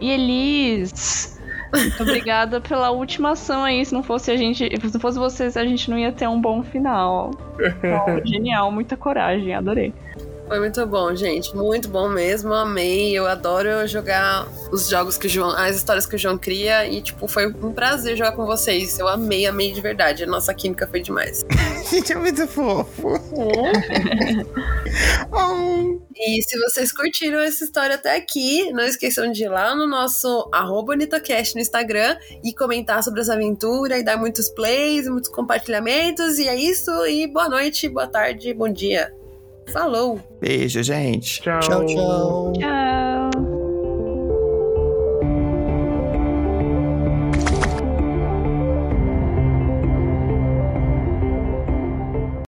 [0.00, 1.38] E Elis,
[1.72, 3.84] muito obrigada pela última ação aí.
[3.84, 6.40] Se não fosse a gente, se não fosse vocês, a gente não ia ter um
[6.40, 7.30] bom final.
[7.58, 9.54] Então, genial, muita coragem.
[9.54, 9.92] Adorei.
[10.48, 11.54] Foi muito bom, gente.
[11.54, 12.54] Muito bom mesmo.
[12.54, 13.12] Amei.
[13.12, 15.50] Eu adoro jogar os jogos que o João.
[15.50, 16.86] as histórias que o João cria.
[16.86, 18.98] E, tipo, foi um prazer jogar com vocês.
[18.98, 20.24] Eu amei, amei de verdade.
[20.24, 21.44] A nossa química foi demais.
[21.90, 23.08] Gente, é muito fofo.
[25.30, 26.00] Oh.
[26.16, 30.48] E se vocês curtiram essa história até aqui, não esqueçam de ir lá no nosso
[30.52, 36.38] arroba BonitoCast no Instagram e comentar sobre essa aventura e dar muitos plays, muitos compartilhamentos.
[36.38, 36.90] E é isso.
[37.06, 39.12] E boa noite, boa tarde, bom dia.
[39.72, 40.20] Falou!
[40.40, 41.40] Beijo, gente.
[41.42, 41.60] Tchau.
[41.60, 42.52] Tchau, tchau.
[42.58, 43.17] Tchau.